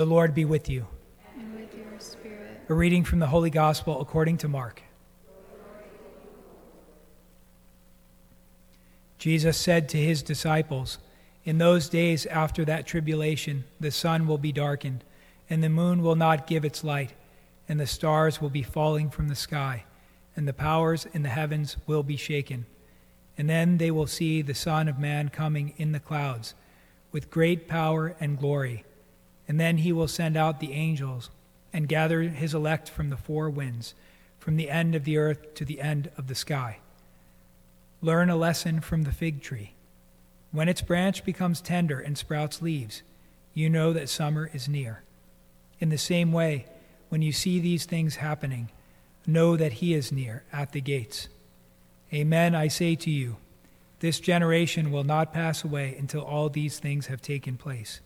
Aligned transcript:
The 0.00 0.06
Lord 0.06 0.34
be 0.34 0.46
with 0.46 0.70
you. 0.70 0.86
And 1.38 1.54
with 1.54 1.74
your 1.74 1.84
spirit. 1.98 2.62
A 2.70 2.72
reading 2.72 3.04
from 3.04 3.18
the 3.18 3.26
Holy 3.26 3.50
Gospel 3.50 4.00
according 4.00 4.38
to 4.38 4.48
Mark. 4.48 4.80
Jesus 9.18 9.58
said 9.58 9.90
to 9.90 9.98
his 9.98 10.22
disciples, 10.22 10.96
In 11.44 11.58
those 11.58 11.90
days 11.90 12.24
after 12.24 12.64
that 12.64 12.86
tribulation, 12.86 13.64
the 13.78 13.90
sun 13.90 14.26
will 14.26 14.38
be 14.38 14.52
darkened, 14.52 15.04
and 15.50 15.62
the 15.62 15.68
moon 15.68 16.00
will 16.00 16.16
not 16.16 16.46
give 16.46 16.64
its 16.64 16.82
light, 16.82 17.12
and 17.68 17.78
the 17.78 17.86
stars 17.86 18.40
will 18.40 18.48
be 18.48 18.62
falling 18.62 19.10
from 19.10 19.28
the 19.28 19.34
sky, 19.34 19.84
and 20.34 20.48
the 20.48 20.54
powers 20.54 21.06
in 21.12 21.24
the 21.24 21.28
heavens 21.28 21.76
will 21.86 22.02
be 22.02 22.16
shaken. 22.16 22.64
And 23.36 23.50
then 23.50 23.76
they 23.76 23.90
will 23.90 24.06
see 24.06 24.40
the 24.40 24.54
Son 24.54 24.88
of 24.88 24.98
Man 24.98 25.28
coming 25.28 25.74
in 25.76 25.92
the 25.92 26.00
clouds 26.00 26.54
with 27.12 27.30
great 27.30 27.68
power 27.68 28.16
and 28.18 28.38
glory. 28.38 28.86
And 29.50 29.58
then 29.58 29.78
he 29.78 29.90
will 29.90 30.06
send 30.06 30.36
out 30.36 30.60
the 30.60 30.74
angels 30.74 31.28
and 31.72 31.88
gather 31.88 32.22
his 32.22 32.54
elect 32.54 32.88
from 32.88 33.10
the 33.10 33.16
four 33.16 33.50
winds, 33.50 33.94
from 34.38 34.54
the 34.54 34.70
end 34.70 34.94
of 34.94 35.02
the 35.02 35.18
earth 35.18 35.54
to 35.54 35.64
the 35.64 35.80
end 35.80 36.08
of 36.16 36.28
the 36.28 36.36
sky. 36.36 36.78
Learn 38.00 38.30
a 38.30 38.36
lesson 38.36 38.80
from 38.80 39.02
the 39.02 39.10
fig 39.10 39.42
tree. 39.42 39.72
When 40.52 40.68
its 40.68 40.82
branch 40.82 41.24
becomes 41.24 41.60
tender 41.60 41.98
and 41.98 42.16
sprouts 42.16 42.62
leaves, 42.62 43.02
you 43.52 43.68
know 43.68 43.92
that 43.92 44.08
summer 44.08 44.48
is 44.54 44.68
near. 44.68 45.02
In 45.80 45.88
the 45.88 45.98
same 45.98 46.30
way, 46.30 46.66
when 47.08 47.20
you 47.20 47.32
see 47.32 47.58
these 47.58 47.86
things 47.86 48.14
happening, 48.14 48.70
know 49.26 49.56
that 49.56 49.72
he 49.72 49.94
is 49.94 50.12
near 50.12 50.44
at 50.52 50.70
the 50.70 50.80
gates. 50.80 51.26
Amen, 52.14 52.54
I 52.54 52.68
say 52.68 52.94
to 52.94 53.10
you, 53.10 53.38
this 53.98 54.20
generation 54.20 54.92
will 54.92 55.02
not 55.02 55.32
pass 55.32 55.64
away 55.64 55.96
until 55.98 56.22
all 56.22 56.48
these 56.48 56.78
things 56.78 57.08
have 57.08 57.20
taken 57.20 57.56
place. 57.56 58.00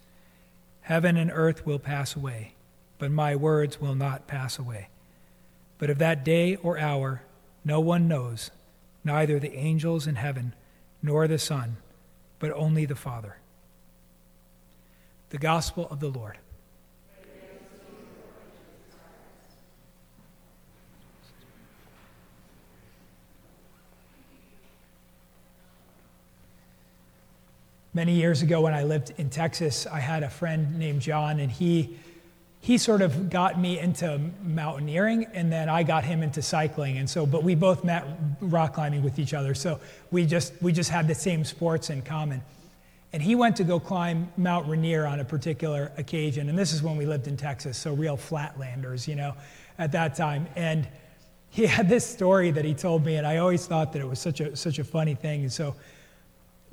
Heaven 0.84 1.16
and 1.16 1.30
earth 1.32 1.64
will 1.64 1.78
pass 1.78 2.14
away, 2.14 2.52
but 2.98 3.10
my 3.10 3.34
words 3.34 3.80
will 3.80 3.94
not 3.94 4.26
pass 4.26 4.58
away. 4.58 4.88
But 5.78 5.88
of 5.88 5.96
that 5.98 6.26
day 6.26 6.56
or 6.56 6.78
hour 6.78 7.22
no 7.64 7.80
one 7.80 8.06
knows, 8.06 8.50
neither 9.02 9.38
the 9.38 9.54
angels 9.56 10.06
in 10.06 10.16
heaven 10.16 10.54
nor 11.02 11.26
the 11.26 11.38
Son, 11.38 11.78
but 12.38 12.52
only 12.52 12.84
the 12.84 12.94
Father. 12.94 13.38
The 15.30 15.38
Gospel 15.38 15.88
of 15.90 16.00
the 16.00 16.10
Lord. 16.10 16.36
Many 27.96 28.14
years 28.14 28.42
ago, 28.42 28.60
when 28.60 28.74
I 28.74 28.82
lived 28.82 29.12
in 29.18 29.30
Texas, 29.30 29.86
I 29.86 30.00
had 30.00 30.24
a 30.24 30.28
friend 30.28 30.80
named 30.80 31.00
John, 31.00 31.38
and 31.38 31.48
he, 31.48 31.96
he 32.60 32.76
sort 32.76 33.02
of 33.02 33.30
got 33.30 33.60
me 33.60 33.78
into 33.78 34.20
mountaineering, 34.42 35.26
and 35.32 35.52
then 35.52 35.68
I 35.68 35.84
got 35.84 36.02
him 36.02 36.20
into 36.20 36.42
cycling. 36.42 36.98
And 36.98 37.08
so, 37.08 37.24
but 37.24 37.44
we 37.44 37.54
both 37.54 37.84
met 37.84 38.04
rock 38.40 38.74
climbing 38.74 39.04
with 39.04 39.20
each 39.20 39.32
other, 39.32 39.54
so 39.54 39.78
we 40.10 40.26
just, 40.26 40.54
we 40.60 40.72
just 40.72 40.90
had 40.90 41.06
the 41.06 41.14
same 41.14 41.44
sports 41.44 41.88
in 41.88 42.02
common. 42.02 42.42
And 43.12 43.22
he 43.22 43.36
went 43.36 43.54
to 43.58 43.64
go 43.64 43.78
climb 43.78 44.28
Mount 44.36 44.66
Rainier 44.66 45.06
on 45.06 45.20
a 45.20 45.24
particular 45.24 45.92
occasion, 45.96 46.48
and 46.48 46.58
this 46.58 46.72
is 46.72 46.82
when 46.82 46.96
we 46.96 47.06
lived 47.06 47.28
in 47.28 47.36
Texas, 47.36 47.78
so 47.78 47.94
real 47.94 48.16
flatlanders, 48.16 49.06
you 49.06 49.14
know, 49.14 49.34
at 49.78 49.92
that 49.92 50.16
time. 50.16 50.48
And 50.56 50.88
he 51.48 51.64
had 51.64 51.88
this 51.88 52.04
story 52.04 52.50
that 52.50 52.64
he 52.64 52.74
told 52.74 53.06
me, 53.06 53.14
and 53.14 53.24
I 53.24 53.36
always 53.36 53.68
thought 53.68 53.92
that 53.92 54.02
it 54.02 54.08
was 54.08 54.18
such 54.18 54.40
a, 54.40 54.56
such 54.56 54.80
a 54.80 54.84
funny 54.84 55.14
thing. 55.14 55.42
And 55.42 55.52
so, 55.52 55.76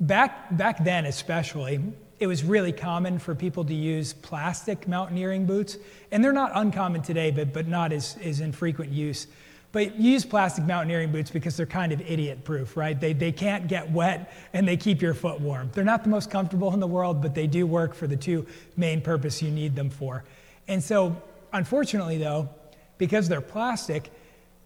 back, 0.02 0.54
back 0.54 0.84
then, 0.84 1.06
especially, 1.06 1.80
it 2.18 2.26
was 2.26 2.44
really 2.44 2.72
common 2.72 3.18
for 3.18 3.34
people 3.34 3.64
to 3.64 3.74
use 3.74 4.12
plastic 4.12 4.86
mountaineering 4.86 5.46
boots. 5.46 5.78
And 6.10 6.22
they're 6.22 6.32
not 6.32 6.52
uncommon 6.54 7.02
today, 7.02 7.30
but, 7.30 7.52
but 7.52 7.66
not 7.66 7.92
as, 7.92 8.16
as 8.22 8.40
in 8.40 8.52
frequent 8.52 8.92
use. 8.92 9.26
But 9.72 9.96
you 9.96 10.12
use 10.12 10.24
plastic 10.26 10.64
mountaineering 10.64 11.12
boots 11.12 11.30
because 11.30 11.56
they're 11.56 11.64
kind 11.64 11.92
of 11.92 12.00
idiot 12.02 12.44
proof, 12.44 12.76
right? 12.76 13.00
They, 13.00 13.14
they 13.14 13.32
can't 13.32 13.68
get 13.68 13.90
wet 13.90 14.32
and 14.52 14.68
they 14.68 14.76
keep 14.76 15.00
your 15.00 15.14
foot 15.14 15.40
warm. 15.40 15.70
They're 15.72 15.82
not 15.82 16.02
the 16.02 16.10
most 16.10 16.30
comfortable 16.30 16.74
in 16.74 16.80
the 16.80 16.86
world, 16.86 17.22
but 17.22 17.34
they 17.34 17.46
do 17.46 17.66
work 17.66 17.94
for 17.94 18.06
the 18.06 18.16
two 18.16 18.46
main 18.76 19.00
purpose 19.00 19.40
you 19.40 19.50
need 19.50 19.74
them 19.74 19.88
for. 19.88 20.24
And 20.68 20.84
so, 20.84 21.20
unfortunately, 21.54 22.18
though, 22.18 22.50
because 22.98 23.28
they're 23.28 23.40
plastic, 23.40 24.10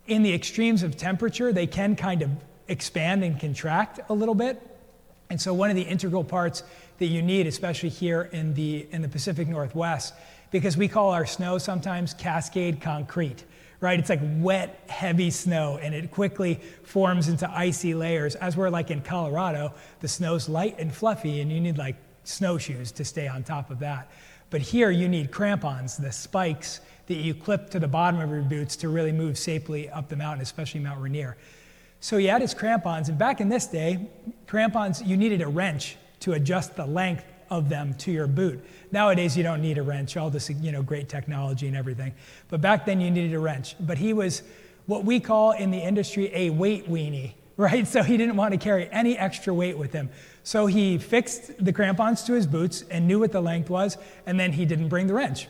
in 0.08 0.22
the 0.22 0.34
extremes 0.34 0.82
of 0.82 0.97
temperature, 0.97 1.53
they 1.53 1.66
can 1.68 1.94
kind 1.94 2.22
of 2.22 2.30
expand 2.68 3.22
and 3.22 3.38
contract 3.38 4.00
a 4.08 4.12
little 4.12 4.34
bit. 4.34 4.60
And 5.31 5.41
so, 5.41 5.53
one 5.53 5.70
of 5.70 5.76
the 5.76 5.82
integral 5.82 6.25
parts 6.25 6.62
that 6.98 7.06
you 7.06 7.22
need, 7.22 7.47
especially 7.47 7.88
here 7.88 8.28
in 8.32 8.54
the, 8.54 8.87
in 8.91 9.03
the 9.03 9.09
Pacific 9.09 9.48
Northwest, 9.48 10.14
because 10.50 10.76
we 10.76 10.88
call 10.88 11.10
our 11.10 11.26
snow 11.26 11.59
sometimes 11.59 12.14
cascade 12.14 12.81
concrete, 12.81 13.44
right? 13.81 13.98
It's 13.98 14.09
like 14.09 14.20
wet, 14.38 14.84
heavy 14.88 15.31
snow, 15.31 15.78
and 15.82 15.94
it 15.94 16.10
quickly 16.10 16.60
forms 16.84 17.28
into 17.28 17.50
icy 17.50 17.94
layers. 17.94 18.36
As 18.36 18.56
we're 18.56 18.70
like 18.70 18.91
in 18.91 19.03
Colorado, 19.03 19.75
the 20.00 20.09
snow's 20.09 20.48
light 20.48 20.76
and 20.78 20.94
fluffy, 20.94 21.41
and 21.41 21.50
you 21.50 21.60
need 21.60 21.76
like 21.76 21.97
snowshoes 22.25 22.92
to 22.92 23.04
stay 23.04 23.28
on 23.28 23.42
top 23.42 23.70
of 23.70 23.81
that. 23.81 24.10
But 24.50 24.60
here, 24.60 24.91
you 24.91 25.09
need 25.09 25.32
crampons, 25.32 25.97
the 25.97 26.12
spikes 26.12 26.81
that 27.09 27.16
you 27.16 27.34
clip 27.34 27.70
to 27.70 27.81
the 27.81 27.88
bottom 27.88 28.20
of 28.20 28.31
your 28.31 28.42
boots 28.42 28.76
to 28.76 28.88
really 28.88 29.12
move 29.12 29.36
safely 29.38 29.91
up 29.91 30.09
the 30.09 30.16
mountain, 30.16 30.42
especially 30.42 30.81
Mount 30.81 31.00
Rainier. 31.00 31.36
So 32.00 32.18
he 32.18 32.26
had 32.26 32.40
his 32.40 32.54
crampons, 32.54 33.08
and 33.08 33.18
back 33.18 33.40
in 33.40 33.48
this 33.48 33.66
day, 33.66 34.08
crampons, 34.46 35.02
you 35.02 35.16
needed 35.16 35.40
a 35.42 35.48
wrench 35.48 35.96
to 36.20 36.34
adjust 36.34 36.76
the 36.76 36.86
length 36.86 37.24
of 37.50 37.68
them 37.68 37.94
to 37.94 38.10
your 38.12 38.26
boot. 38.26 38.64
Nowadays, 38.92 39.36
you 39.36 39.42
don't 39.42 39.62
need 39.62 39.78
a 39.78 39.82
wrench, 39.82 40.16
all 40.16 40.30
this, 40.30 40.50
you 40.50 40.72
know, 40.72 40.82
great 40.82 41.08
technology 41.08 41.66
and 41.66 41.76
everything. 41.76 42.12
But 42.48 42.60
back 42.60 42.86
then, 42.86 43.00
you 43.00 43.10
needed 43.10 43.34
a 43.34 43.38
wrench. 43.38 43.76
But 43.80 43.98
he 43.98 44.12
was 44.12 44.42
what 44.86 45.04
we 45.04 45.20
call 45.20 45.52
in 45.52 45.70
the 45.70 45.78
industry 45.78 46.30
a 46.34 46.50
weight 46.50 46.88
weenie, 46.88 47.32
right? 47.56 47.86
So 47.86 48.02
he 48.02 48.16
didn't 48.16 48.36
want 48.36 48.52
to 48.52 48.58
carry 48.58 48.90
any 48.90 49.16
extra 49.16 49.52
weight 49.52 49.78
with 49.78 49.92
him. 49.92 50.10
So 50.42 50.66
he 50.66 50.98
fixed 50.98 51.64
the 51.64 51.72
crampons 51.72 52.22
to 52.24 52.34
his 52.34 52.46
boots 52.46 52.84
and 52.90 53.08
knew 53.08 53.18
what 53.18 53.32
the 53.32 53.40
length 53.40 53.70
was, 53.70 53.98
and 54.26 54.38
then 54.38 54.52
he 54.52 54.64
didn't 54.64 54.88
bring 54.88 55.06
the 55.06 55.14
wrench. 55.14 55.48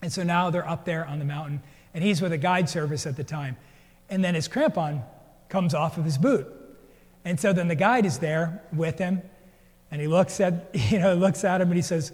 And 0.00 0.12
so 0.12 0.22
now 0.22 0.50
they're 0.50 0.68
up 0.68 0.84
there 0.84 1.06
on 1.06 1.18
the 1.18 1.24
mountain, 1.24 1.62
and 1.94 2.02
he's 2.02 2.20
with 2.20 2.32
a 2.32 2.38
guide 2.38 2.68
service 2.68 3.06
at 3.06 3.16
the 3.16 3.24
time. 3.24 3.56
And 4.10 4.22
then 4.22 4.34
his 4.34 4.48
crampon 4.48 5.02
comes 5.52 5.74
off 5.74 5.98
of 5.98 6.04
his 6.04 6.18
boot. 6.18 6.46
And 7.24 7.38
so 7.38 7.52
then 7.52 7.68
the 7.68 7.76
guide 7.76 8.06
is 8.06 8.18
there 8.18 8.62
with 8.72 8.98
him, 8.98 9.22
and 9.90 10.00
he 10.00 10.08
looks 10.08 10.40
at, 10.40 10.70
you 10.90 10.98
know, 10.98 11.14
looks 11.14 11.44
at 11.44 11.60
him 11.60 11.68
and 11.68 11.76
he 11.76 11.82
says, 11.82 12.10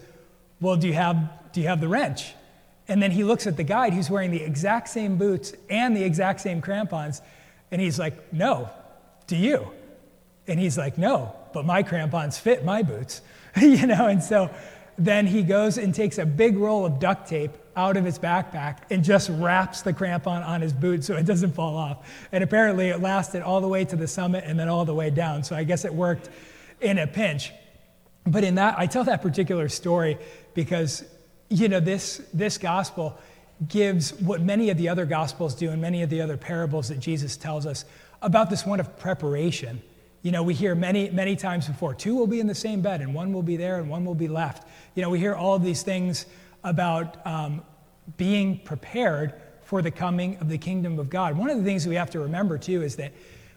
Well, 0.61 0.75
do 0.75 0.87
you 0.87 0.93
have, 0.93 1.17
do 1.53 1.61
you 1.61 1.67
have 1.67 1.81
the 1.81 1.87
wrench? 1.87 2.33
And 2.87 3.01
then 3.01 3.11
he 3.11 3.23
looks 3.23 3.47
at 3.47 3.55
the 3.55 3.63
guide 3.63 3.93
who's 3.93 4.09
wearing 4.09 4.31
the 4.31 4.43
exact 4.43 4.89
same 4.89 5.17
boots 5.17 5.53
and 5.69 5.95
the 5.95 6.03
exact 6.03 6.41
same 6.41 6.61
crampons, 6.61 7.21
and 7.71 7.81
he's 7.81 7.97
like, 7.97 8.33
No, 8.33 8.69
do 9.25 9.37
you? 9.37 9.71
And 10.45 10.59
he's 10.59 10.77
like, 10.77 10.97
No, 10.97 11.33
but 11.53 11.65
my 11.65 11.81
crampons 11.81 12.37
fit 12.37 12.65
my 12.65 12.83
boots. 12.83 13.21
you 13.61 13.87
know, 13.87 14.07
and 14.07 14.21
so 14.21 14.51
then 14.97 15.25
he 15.25 15.43
goes 15.43 15.77
and 15.77 15.95
takes 15.95 16.17
a 16.17 16.25
big 16.25 16.57
roll 16.57 16.85
of 16.85 16.99
duct 16.99 17.29
tape 17.29 17.51
out 17.79 17.95
of 17.95 18.03
his 18.03 18.19
backpack 18.19 18.79
and 18.89 19.03
just 19.03 19.29
wraps 19.29 19.81
the 19.81 19.93
crampon 19.93 20.45
on 20.45 20.59
his 20.61 20.73
boot 20.73 21.03
so 21.05 21.15
it 21.15 21.25
doesn't 21.25 21.53
fall 21.53 21.77
off. 21.77 22.27
And 22.33 22.43
apparently 22.43 22.89
it 22.89 22.99
lasted 22.99 23.41
all 23.41 23.61
the 23.61 23.69
way 23.69 23.85
to 23.85 23.95
the 23.95 24.07
summit 24.07 24.43
and 24.45 24.59
then 24.59 24.67
all 24.67 24.83
the 24.83 24.93
way 24.93 25.09
down. 25.09 25.43
So 25.43 25.55
I 25.55 25.63
guess 25.63 25.85
it 25.85 25.93
worked 25.93 26.29
in 26.81 26.97
a 26.97 27.07
pinch. 27.07 27.53
But 28.25 28.43
in 28.43 28.55
that, 28.55 28.77
I 28.77 28.85
tell 28.85 29.05
that 29.05 29.21
particular 29.21 29.69
story 29.69 30.17
because, 30.53 31.05
you 31.47 31.69
know, 31.69 31.79
this, 31.79 32.21
this 32.33 32.57
gospel 32.57 33.17
gives 33.67 34.13
what 34.13 34.41
many 34.41 34.69
of 34.69 34.77
the 34.77 34.89
other 34.89 35.05
gospels 35.05 35.55
do 35.55 35.69
and 35.69 35.81
many 35.81 36.03
of 36.03 36.09
the 36.09 36.21
other 36.21 36.35
parables 36.35 36.89
that 36.89 36.99
Jesus 36.99 37.37
tells 37.37 37.65
us 37.65 37.85
about 38.21 38.49
this 38.49 38.65
one 38.65 38.81
of 38.81 38.99
preparation. 38.99 39.81
You 40.21 40.31
know, 40.31 40.43
we 40.43 40.53
hear 40.53 40.75
many, 40.75 41.09
many 41.09 41.37
times 41.37 41.67
before 41.67 41.93
two 41.93 42.15
will 42.15 42.27
be 42.27 42.41
in 42.41 42.47
the 42.47 42.55
same 42.55 42.81
bed 42.81 42.99
and 42.99 43.13
one 43.13 43.31
will 43.31 43.41
be 43.41 43.55
there 43.55 43.79
and 43.79 43.89
one 43.89 44.03
will 44.03 44.15
be 44.15 44.27
left. 44.27 44.67
You 44.95 45.01
know, 45.01 45.09
we 45.09 45.19
hear 45.19 45.33
all 45.33 45.55
of 45.55 45.63
these 45.63 45.81
things 45.81 46.25
about 46.63 47.25
um, 47.25 47.61
being 48.17 48.59
prepared 48.59 49.33
for 49.63 49.81
the 49.81 49.91
coming 49.91 50.37
of 50.37 50.49
the 50.49 50.57
kingdom 50.57 50.97
of 50.99 51.09
God. 51.09 51.37
One 51.37 51.49
of 51.49 51.57
the 51.57 51.63
things 51.63 51.87
we 51.87 51.95
have 51.95 52.09
to 52.11 52.19
remember 52.19 52.57
too 52.57 52.81
is 52.81 52.95
that 52.95 53.11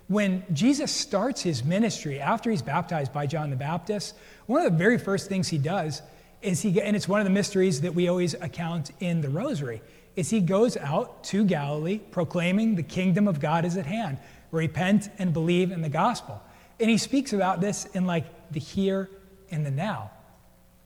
when 0.08 0.44
Jesus 0.52 0.92
starts 0.92 1.40
his 1.40 1.64
ministry 1.64 2.20
after 2.20 2.50
he's 2.50 2.60
baptized 2.60 3.12
by 3.12 3.26
John 3.26 3.50
the 3.50 3.56
Baptist, 3.56 4.14
one 4.46 4.64
of 4.64 4.70
the 4.70 4.76
very 4.76 4.98
first 4.98 5.28
things 5.28 5.48
he 5.48 5.58
does 5.58 6.02
is 6.42 6.60
he, 6.60 6.80
and 6.82 6.94
it's 6.94 7.08
one 7.08 7.20
of 7.20 7.24
the 7.24 7.30
mysteries 7.30 7.80
that 7.80 7.94
we 7.94 8.08
always 8.08 8.34
account 8.34 8.90
in 9.00 9.20
the 9.20 9.30
rosary, 9.30 9.80
is 10.16 10.28
he 10.28 10.40
goes 10.40 10.76
out 10.76 11.24
to 11.24 11.44
Galilee 11.44 11.98
proclaiming 12.10 12.74
the 12.74 12.82
kingdom 12.82 13.26
of 13.26 13.40
God 13.40 13.64
is 13.64 13.76
at 13.76 13.86
hand. 13.86 14.18
Repent 14.50 15.08
and 15.18 15.32
believe 15.32 15.70
in 15.70 15.80
the 15.80 15.88
gospel. 15.88 16.42
And 16.78 16.90
he 16.90 16.98
speaks 16.98 17.32
about 17.32 17.60
this 17.60 17.86
in 17.94 18.04
like 18.04 18.26
the 18.50 18.60
here 18.60 19.08
and 19.50 19.64
the 19.64 19.70
now. 19.70 20.10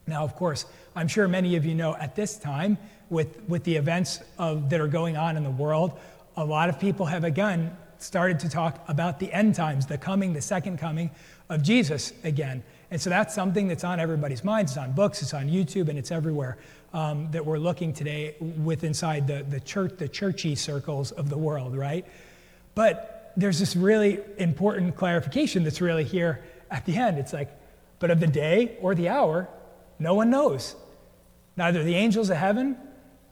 Now, 0.06 0.22
of 0.22 0.36
course, 0.36 0.66
I'm 0.96 1.08
sure 1.08 1.28
many 1.28 1.56
of 1.56 1.66
you 1.66 1.74
know 1.74 1.94
at 1.94 2.16
this 2.16 2.38
time, 2.38 2.78
with, 3.10 3.40
with 3.48 3.64
the 3.64 3.76
events 3.76 4.20
of, 4.38 4.70
that 4.70 4.80
are 4.80 4.88
going 4.88 5.16
on 5.16 5.36
in 5.36 5.44
the 5.44 5.50
world, 5.50 5.98
a 6.36 6.44
lot 6.44 6.68
of 6.68 6.80
people 6.80 7.06
have 7.06 7.22
again 7.22 7.76
started 7.98 8.40
to 8.40 8.48
talk 8.48 8.82
about 8.88 9.20
the 9.20 9.32
end 9.32 9.54
times, 9.54 9.86
the 9.86 9.98
coming, 9.98 10.32
the 10.32 10.40
second 10.40 10.78
coming 10.78 11.10
of 11.48 11.62
Jesus 11.62 12.12
again. 12.24 12.62
And 12.90 13.00
so 13.00 13.10
that's 13.10 13.34
something 13.34 13.68
that's 13.68 13.84
on 13.84 14.00
everybody's 14.00 14.42
minds. 14.42 14.72
It's 14.72 14.78
on 14.78 14.92
books, 14.92 15.22
it's 15.22 15.34
on 15.34 15.48
YouTube, 15.48 15.88
and 15.88 15.98
it's 15.98 16.10
everywhere 16.10 16.58
um, 16.92 17.30
that 17.30 17.44
we're 17.44 17.58
looking 17.58 17.92
today 17.92 18.36
with 18.40 18.84
inside 18.84 19.26
the, 19.26 19.44
the 19.48 19.60
church, 19.60 19.94
the 19.98 20.08
churchy 20.08 20.54
circles 20.54 21.12
of 21.12 21.28
the 21.28 21.38
world, 21.38 21.76
right? 21.76 22.06
But 22.74 23.32
there's 23.36 23.58
this 23.58 23.76
really 23.76 24.20
important 24.38 24.96
clarification 24.96 25.62
that's 25.62 25.80
really 25.80 26.04
here 26.04 26.44
at 26.70 26.84
the 26.86 26.96
end. 26.96 27.18
It's 27.18 27.32
like, 27.32 27.50
but 27.98 28.10
of 28.10 28.20
the 28.20 28.26
day 28.26 28.76
or 28.80 28.94
the 28.94 29.08
hour, 29.08 29.48
no 29.98 30.14
one 30.14 30.30
knows. 30.30 30.74
Neither 31.56 31.82
the 31.82 31.94
angels 31.94 32.30
of 32.30 32.36
heaven 32.36 32.76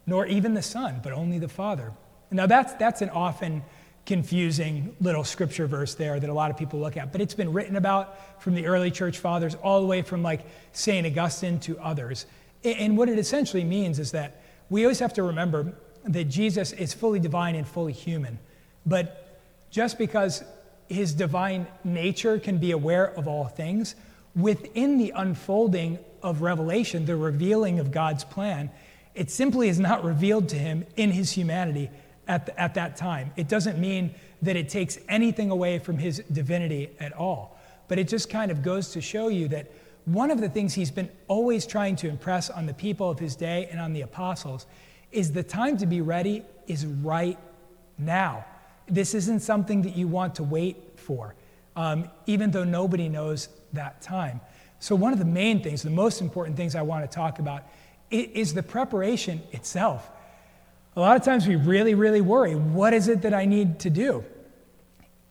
nor 0.06 0.26
even 0.26 0.54
the 0.54 0.62
Son, 0.62 1.00
but 1.02 1.12
only 1.12 1.38
the 1.38 1.48
Father. 1.48 1.92
Now, 2.30 2.46
that's, 2.46 2.72
that's 2.74 3.00
an 3.00 3.10
often 3.10 3.62
confusing 4.06 4.94
little 5.00 5.24
scripture 5.24 5.66
verse 5.66 5.94
there 5.94 6.20
that 6.20 6.28
a 6.28 6.34
lot 6.34 6.50
of 6.50 6.56
people 6.56 6.78
look 6.78 6.96
at, 6.96 7.12
but 7.12 7.20
it's 7.20 7.34
been 7.34 7.52
written 7.52 7.76
about 7.76 8.42
from 8.42 8.54
the 8.54 8.66
early 8.66 8.90
church 8.90 9.18
fathers 9.18 9.54
all 9.56 9.80
the 9.80 9.86
way 9.86 10.02
from 10.02 10.22
like 10.22 10.40
St. 10.72 11.06
Augustine 11.06 11.58
to 11.60 11.78
others. 11.78 12.26
And 12.64 12.98
what 12.98 13.08
it 13.08 13.18
essentially 13.18 13.64
means 13.64 13.98
is 13.98 14.10
that 14.12 14.42
we 14.68 14.84
always 14.84 14.98
have 14.98 15.14
to 15.14 15.22
remember 15.22 15.74
that 16.04 16.24
Jesus 16.24 16.72
is 16.72 16.92
fully 16.92 17.18
divine 17.18 17.54
and 17.54 17.66
fully 17.66 17.92
human. 17.92 18.38
But 18.84 19.40
just 19.70 19.98
because 19.98 20.44
his 20.88 21.14
divine 21.14 21.66
nature 21.82 22.38
can 22.38 22.58
be 22.58 22.72
aware 22.72 23.06
of 23.16 23.26
all 23.26 23.46
things, 23.46 23.94
within 24.34 24.98
the 24.98 25.12
unfolding 25.14 25.98
of 26.24 26.42
revelation, 26.42 27.04
the 27.04 27.14
revealing 27.14 27.78
of 27.78 27.92
God's 27.92 28.24
plan, 28.24 28.70
it 29.14 29.30
simply 29.30 29.68
is 29.68 29.78
not 29.78 30.02
revealed 30.02 30.48
to 30.48 30.56
him 30.56 30.84
in 30.96 31.12
his 31.12 31.30
humanity 31.30 31.90
at, 32.26 32.46
the, 32.46 32.60
at 32.60 32.74
that 32.74 32.96
time. 32.96 33.30
It 33.36 33.46
doesn't 33.46 33.78
mean 33.78 34.14
that 34.42 34.56
it 34.56 34.68
takes 34.68 34.98
anything 35.08 35.50
away 35.50 35.78
from 35.78 35.98
his 35.98 36.22
divinity 36.32 36.90
at 36.98 37.12
all. 37.12 37.56
But 37.86 37.98
it 37.98 38.08
just 38.08 38.30
kind 38.30 38.50
of 38.50 38.62
goes 38.62 38.90
to 38.92 39.00
show 39.00 39.28
you 39.28 39.48
that 39.48 39.70
one 40.06 40.30
of 40.30 40.40
the 40.40 40.48
things 40.48 40.74
he's 40.74 40.90
been 40.90 41.10
always 41.28 41.66
trying 41.66 41.96
to 41.96 42.08
impress 42.08 42.50
on 42.50 42.66
the 42.66 42.74
people 42.74 43.08
of 43.08 43.18
his 43.18 43.36
day 43.36 43.68
and 43.70 43.80
on 43.80 43.92
the 43.92 44.00
apostles 44.00 44.66
is 45.12 45.32
the 45.32 45.42
time 45.42 45.76
to 45.78 45.86
be 45.86 46.00
ready 46.00 46.42
is 46.66 46.84
right 46.86 47.38
now. 47.98 48.44
This 48.88 49.14
isn't 49.14 49.40
something 49.40 49.82
that 49.82 49.96
you 49.96 50.08
want 50.08 50.34
to 50.36 50.42
wait 50.42 50.98
for, 50.98 51.34
um, 51.76 52.10
even 52.26 52.50
though 52.50 52.64
nobody 52.64 53.08
knows 53.08 53.48
that 53.72 54.02
time. 54.02 54.40
So, 54.84 54.94
one 54.94 55.14
of 55.14 55.18
the 55.18 55.24
main 55.24 55.62
things, 55.62 55.80
the 55.80 55.88
most 55.88 56.20
important 56.20 56.58
things 56.58 56.74
I 56.74 56.82
want 56.82 57.10
to 57.10 57.14
talk 57.14 57.38
about 57.38 57.62
is 58.10 58.52
the 58.52 58.62
preparation 58.62 59.40
itself. 59.50 60.10
A 60.94 61.00
lot 61.00 61.16
of 61.16 61.22
times 61.22 61.46
we 61.46 61.56
really, 61.56 61.94
really 61.94 62.20
worry 62.20 62.54
what 62.54 62.92
is 62.92 63.08
it 63.08 63.22
that 63.22 63.32
I 63.32 63.46
need 63.46 63.78
to 63.78 63.88
do? 63.88 64.26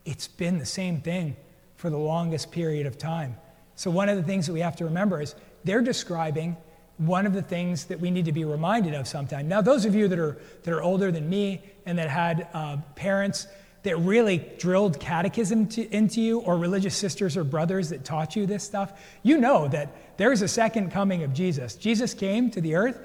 It's 0.04 0.26
been 0.26 0.58
the 0.58 0.66
same 0.66 1.00
thing 1.00 1.36
for 1.76 1.88
the 1.88 1.96
longest 1.96 2.50
period 2.50 2.84
of 2.84 2.98
time. 2.98 3.36
So, 3.76 3.92
one 3.92 4.08
of 4.08 4.16
the 4.16 4.24
things 4.24 4.48
that 4.48 4.52
we 4.54 4.58
have 4.58 4.74
to 4.74 4.86
remember 4.86 5.22
is 5.22 5.36
they're 5.62 5.82
describing 5.82 6.56
one 6.96 7.24
of 7.24 7.32
the 7.32 7.42
things 7.42 7.84
that 7.84 8.00
we 8.00 8.10
need 8.10 8.24
to 8.24 8.32
be 8.32 8.44
reminded 8.44 8.92
of 8.92 9.06
sometime. 9.06 9.46
Now, 9.46 9.60
those 9.60 9.84
of 9.84 9.94
you 9.94 10.08
that 10.08 10.18
are, 10.18 10.36
that 10.64 10.74
are 10.74 10.82
older 10.82 11.12
than 11.12 11.30
me 11.30 11.62
and 11.86 11.96
that 11.98 12.10
had 12.10 12.48
uh, 12.54 12.78
parents 12.96 13.46
that 13.84 13.96
really 13.98 14.38
drilled 14.58 14.98
catechism 14.98 15.68
to, 15.68 15.94
into 15.94 16.20
you 16.20 16.40
or 16.40 16.58
religious 16.58 16.96
sisters 16.96 17.36
or 17.36 17.44
brothers 17.44 17.90
that 17.90 18.04
taught 18.04 18.34
you 18.34 18.46
this 18.46 18.64
stuff, 18.64 18.92
you 19.22 19.38
know 19.38 19.68
that 19.68 19.94
there's 20.16 20.42
a 20.42 20.48
second 20.48 20.90
coming 20.90 21.22
of 21.22 21.32
Jesus. 21.32 21.76
Jesus 21.76 22.12
came 22.12 22.50
to 22.50 22.60
the 22.60 22.74
earth, 22.74 22.98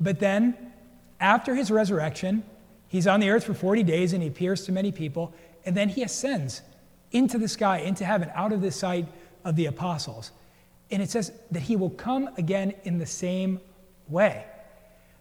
but 0.00 0.20
then 0.20 0.56
after 1.18 1.54
his 1.54 1.70
resurrection, 1.70 2.44
he's 2.88 3.06
on 3.06 3.20
the 3.20 3.30
earth 3.30 3.44
for 3.44 3.54
40 3.54 3.82
days 3.82 4.12
and 4.12 4.22
he 4.22 4.28
appears 4.28 4.64
to 4.66 4.72
many 4.72 4.92
people, 4.92 5.34
and 5.64 5.76
then 5.76 5.88
he 5.88 6.02
ascends 6.02 6.62
into 7.10 7.38
the 7.38 7.48
sky, 7.48 7.78
into 7.78 8.04
heaven, 8.04 8.30
out 8.34 8.52
of 8.52 8.60
the 8.60 8.70
sight 8.70 9.06
of 9.44 9.56
the 9.56 9.66
apostles. 9.66 10.30
And 10.90 11.02
it 11.02 11.10
says 11.10 11.32
that 11.50 11.60
he 11.60 11.76
will 11.76 11.90
come 11.90 12.28
again 12.36 12.74
in 12.84 12.98
the 12.98 13.06
same 13.06 13.60
way. 14.08 14.44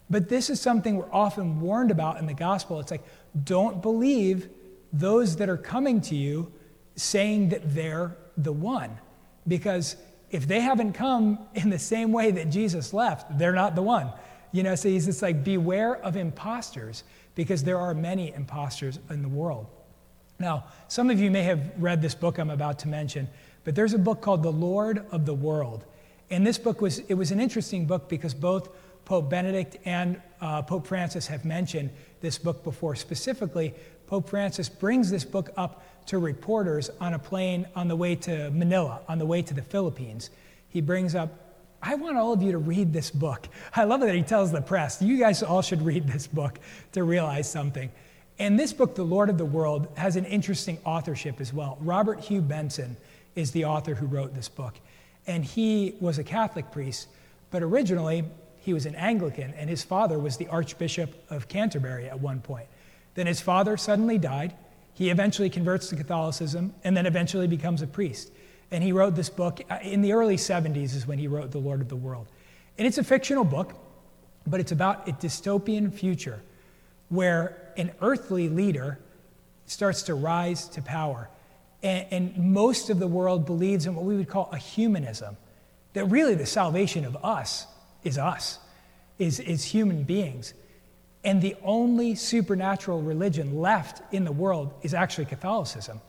But 0.09 0.30
this 0.30 0.50
is 0.50 0.62
something 0.62 0.98
we're 0.98 1.12
often 1.12 1.59
warned 1.59 1.92
about 1.92 2.18
in 2.18 2.25
the 2.25 2.33
gospel. 2.33 2.80
It's 2.80 2.92
like, 2.92 3.04
don't 3.44 3.81
believe 3.81 4.50
those 4.94 5.36
that 5.38 5.50
are 5.50 5.57
coming 5.57 6.01
to 6.01 6.16
you 6.16 6.51
saying 6.95 7.50
that 7.50 7.74
they're 7.74 8.16
the 8.38 8.54
one. 8.54 8.98
Because 9.48 9.95
if 10.30 10.48
they 10.48 10.60
haven't 10.60 10.94
come 10.94 11.39
in 11.56 11.69
the 11.69 11.80
same 11.80 12.12
way 12.12 12.31
that 12.31 12.50
Jesus 12.50 12.94
left, 12.94 13.38
they're 13.38 13.54
not 13.54 13.75
the 13.75 13.81
one. 13.81 14.12
You 14.51 14.63
know, 14.63 14.75
so 14.75 14.89
he's 14.89 15.06
just 15.06 15.22
like, 15.22 15.44
beware 15.44 15.98
of 15.98 16.16
imposters, 16.16 17.04
because 17.36 17.63
there 17.63 17.78
are 17.78 17.94
many 17.94 18.34
imposters 18.34 19.00
in 19.10 19.22
the 19.22 19.30
world. 19.30 19.68
Now, 20.39 20.66
some 20.88 21.10
of 21.10 21.19
you 21.19 21.30
may 21.31 21.44
have 21.44 21.72
read 21.78 22.01
this 22.01 22.16
book 22.16 22.38
I'm 22.38 22.50
about 22.50 22.80
to 22.80 22.88
mention, 22.88 23.28
but 23.63 23.75
there's 23.75 23.94
a 23.94 24.00
book 24.00 24.22
called 24.22 24.44
The 24.44 24.51
Lord 24.51 25.06
of 25.12 25.25
the 25.25 25.33
World. 25.33 25.86
And 26.30 26.45
this 26.45 26.57
book 26.57 26.81
was, 26.81 27.00
it 27.00 27.13
was 27.16 27.31
an 27.31 27.40
interesting 27.40 27.86
book 27.86 28.07
because 28.10 28.33
both 28.33 28.69
Pope 29.07 29.30
Benedict 29.30 29.77
and 29.86 30.21
uh, 30.42 30.62
Pope 30.62 30.86
Francis 30.86 31.27
have 31.27 31.45
mentioned 31.45 31.89
this 32.19 32.38
book 32.38 32.62
before. 32.62 32.94
Specifically, 32.94 33.74
Pope 34.06 34.30
Francis 34.30 34.68
brings 34.68 35.09
this 35.09 35.24
book 35.24 35.50
up 35.56 35.81
to 36.07 36.19
reporters 36.19 36.89
on 37.00 37.13
a 37.13 37.19
plane 37.19 37.65
on 37.74 37.88
the 37.88 37.95
way 37.95 38.15
to 38.15 38.51
Manila, 38.51 39.00
on 39.07 39.18
the 39.18 39.25
way 39.25 39.42
to 39.42 39.54
the 39.54 39.62
Philippines. 39.62 40.30
He 40.68 40.81
brings 40.81 41.15
up 41.15 41.30
I 41.81 41.95
want 41.95 42.18
all 42.18 42.33
of 42.33 42.42
you 42.42 42.51
to 42.51 42.57
read 42.57 42.92
this 42.92 43.09
book. 43.09 43.48
I 43.75 43.86
love 43.86 44.01
that 44.01 44.13
he 44.13 44.24
tells 44.24 44.51
the 44.51 44.62
press, 44.62 45.01
you 45.01 45.18
guys 45.18 45.42
all 45.42 45.62
should 45.62 45.83
read 45.83 46.06
this 46.06 46.27
book 46.27 46.59
to 46.92 47.04
realize 47.04 47.50
something. 47.50 47.89
And 48.39 48.59
this 48.59 48.74
book, 48.74 48.95
The 48.95 49.06
Lord 49.06 49.30
of 49.30 49.38
the 49.38 49.45
World, 49.45 49.88
has 49.95 50.18
an 50.18 50.25
interesting 50.25 50.80
authorship 50.83 51.39
as 51.39 51.54
well. 51.54 51.77
Robert 51.80 52.19
Hugh 52.19 52.42
Benson 52.42 52.98
is 53.36 53.51
the 53.51 53.63
author 53.63 53.95
who 53.95 54.06
wrote 54.06 54.36
this 54.36 54.50
book. 54.50 54.74
And 55.27 55.45
he 55.45 55.95
was 56.01 56.18
a 56.18 56.25
Catholic 56.25 56.71
priest, 56.71 57.07
but 57.51 57.63
originally 57.63 58.25
he 58.68 58.74
was 58.74 58.86
an 58.86 58.96
Anglican, 58.96 59.54
and 59.54 59.69
his 59.69 59.81
father 59.81 60.19
was 60.19 60.36
the 60.36 60.48
Archbishop 60.50 61.24
of 61.30 61.48
Canterbury 61.48 62.10
at 62.10 62.19
one 62.19 62.42
point. 62.42 62.68
Then 63.14 63.25
his 63.25 63.40
father 63.40 63.78
suddenly 63.78 64.18
died. 64.18 64.54
He 64.94 65.10
eventually 65.10 65.50
converts 65.50 65.88
to 65.88 65.96
Catholicism 65.96 66.74
and 66.84 66.98
then 66.98 67.06
eventually 67.06 67.48
becomes 67.48 67.81
a 67.81 67.88
priest. 67.88 68.30
And 68.69 68.84
he 68.84 68.92
wrote 68.92 69.16
this 69.16 69.30
book 69.30 69.62
uh, 69.69 69.78
in 69.81 70.02
the 70.02 70.12
early 70.12 70.36
70s, 70.36 70.94
is 70.94 71.08
when 71.08 71.18
he 71.18 71.30
wrote 71.30 71.52
The 71.52 71.60
Lord 71.60 71.80
of 71.80 71.88
the 71.88 71.96
World. 71.96 72.28
And 72.78 72.86
it's 72.86 72.98
a 72.98 73.06
fictional 73.06 73.46
book, 73.46 73.74
but 74.46 74.60
it's 74.60 74.74
about 74.74 75.08
a 75.08 75.14
dystopian 75.14 75.94
future 75.94 76.42
where 77.08 77.72
an 77.78 77.94
earthly 78.02 78.50
leader 78.50 79.00
starts 79.66 80.02
to 80.04 80.14
rise 80.14 80.68
to 80.68 80.81
power. 80.81 81.30
And, 81.81 82.06
and, 82.12 82.52
most 82.52 82.90
of 82.90 83.00
the 83.00 83.08
world 83.08 83.46
believes 83.46 83.86
in 83.86 83.96
what 83.96 84.04
we 84.04 84.18
would 84.18 84.28
call 84.28 84.50
a 84.52 84.58
humanism, 84.58 85.38
that 85.94 86.04
really 86.08 86.36
the 86.36 86.46
salvation 86.46 87.06
of 87.06 87.16
us 87.24 87.66
is 88.07 88.18
us, 88.18 88.59
is, 89.19 89.39
is 89.39 89.63
human 89.63 90.04
beings. 90.04 90.54
And 91.23 91.42
the 91.42 91.56
only 91.64 92.16
supernatural 92.16 93.02
religion 93.02 93.59
left 93.59 94.02
in 94.14 94.23
the 94.23 94.31
world 94.31 94.73
is 94.81 94.94
actually 94.94 95.26
Catholicism. 95.26 95.99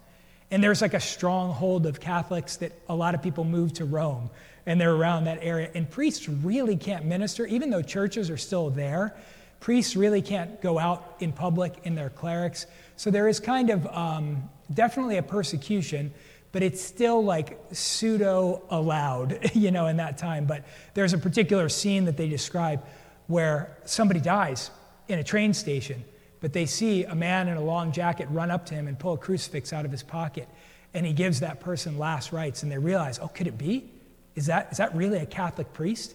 And 0.51 0.63
there's 0.63 0.81
like 0.81 0.95
a 0.95 1.01
stronghold 1.01 1.87
of 1.87 2.01
Catholics 2.01 2.57
that 2.59 2.73
a 2.89 2.95
lot 2.95 3.15
of 3.15 3.23
people 3.23 3.45
move 3.45 3.73
to 3.75 3.85
Rome 3.85 4.31
and 4.65 4.81
they're 4.81 4.95
around 4.95 5.25
that 5.25 5.39
area. 5.43 5.71
And 5.75 5.91
priests 5.91 6.29
really 6.29 6.77
can't 6.77 7.05
minister, 7.05 7.47
even 7.47 7.71
though 7.71 7.83
churches 7.83 8.31
are 8.31 8.37
still 8.37 8.71
there. 8.71 9.17
Priests 9.61 9.97
really 9.97 10.23
can't 10.23 10.61
go 10.63 10.79
out 10.79 11.17
in 11.21 11.33
public 11.33 11.75
in 11.85 11.95
their 11.95 12.11
clerics. 12.11 12.67
So 12.97 13.11
there 13.11 13.29
is 13.29 13.41
kind 13.41 13.71
of 13.71 13.87
um, 13.89 14.49
definitely 14.73 15.17
a 15.17 15.23
persecution, 15.23 16.13
but 16.53 16.63
it's 16.63 16.83
still 16.83 17.23
like 17.23 17.59
pseudo 17.73 18.63
allowed, 18.71 19.51
you 19.55 19.71
know, 19.71 19.87
in 19.87 19.99
that 19.99 20.19
time. 20.19 20.47
But 20.47 20.65
there's 20.95 21.13
a 21.13 21.19
particular 21.19 21.69
scene 21.69 22.05
that 22.07 22.17
they 22.17 22.29
describe 22.29 22.85
where 23.27 23.77
somebody 23.85 24.21
dies 24.21 24.71
in 25.09 25.19
a 25.19 25.25
train 25.25 25.53
station 25.53 26.05
but 26.41 26.53
they 26.53 26.67
see 26.67 27.05
a 27.05 27.15
man 27.15 27.49
in 27.49 27.57
a 27.57 27.61
long 27.61 27.93
jacket 27.93 28.29
run 28.31 28.51
up 28.51 28.67
to 28.67 28.75
him 28.75 28.87
and 28.87 28.99
pull 28.99 29.15
a 29.15 29.19
crucifix 29.19 29.73
out 29.73 29.85
of 29.85 29.91
his 29.91 30.03
pocket. 30.03 30.49
And 30.95 31.05
he 31.05 31.13
gives 31.13 31.41
that 31.41 31.61
person 31.61 31.99
last 31.99 32.33
rites. 32.33 32.63
And 32.63 32.71
they 32.71 32.79
realize, 32.79 33.19
oh, 33.19 33.29
could 33.29 33.47
it 33.47 33.59
be? 33.59 33.91
Is 34.35 34.47
that, 34.47 34.69
is 34.71 34.79
that 34.79 34.95
really 34.95 35.19
a 35.19 35.27
Catholic 35.27 35.73
priest? 35.73 36.15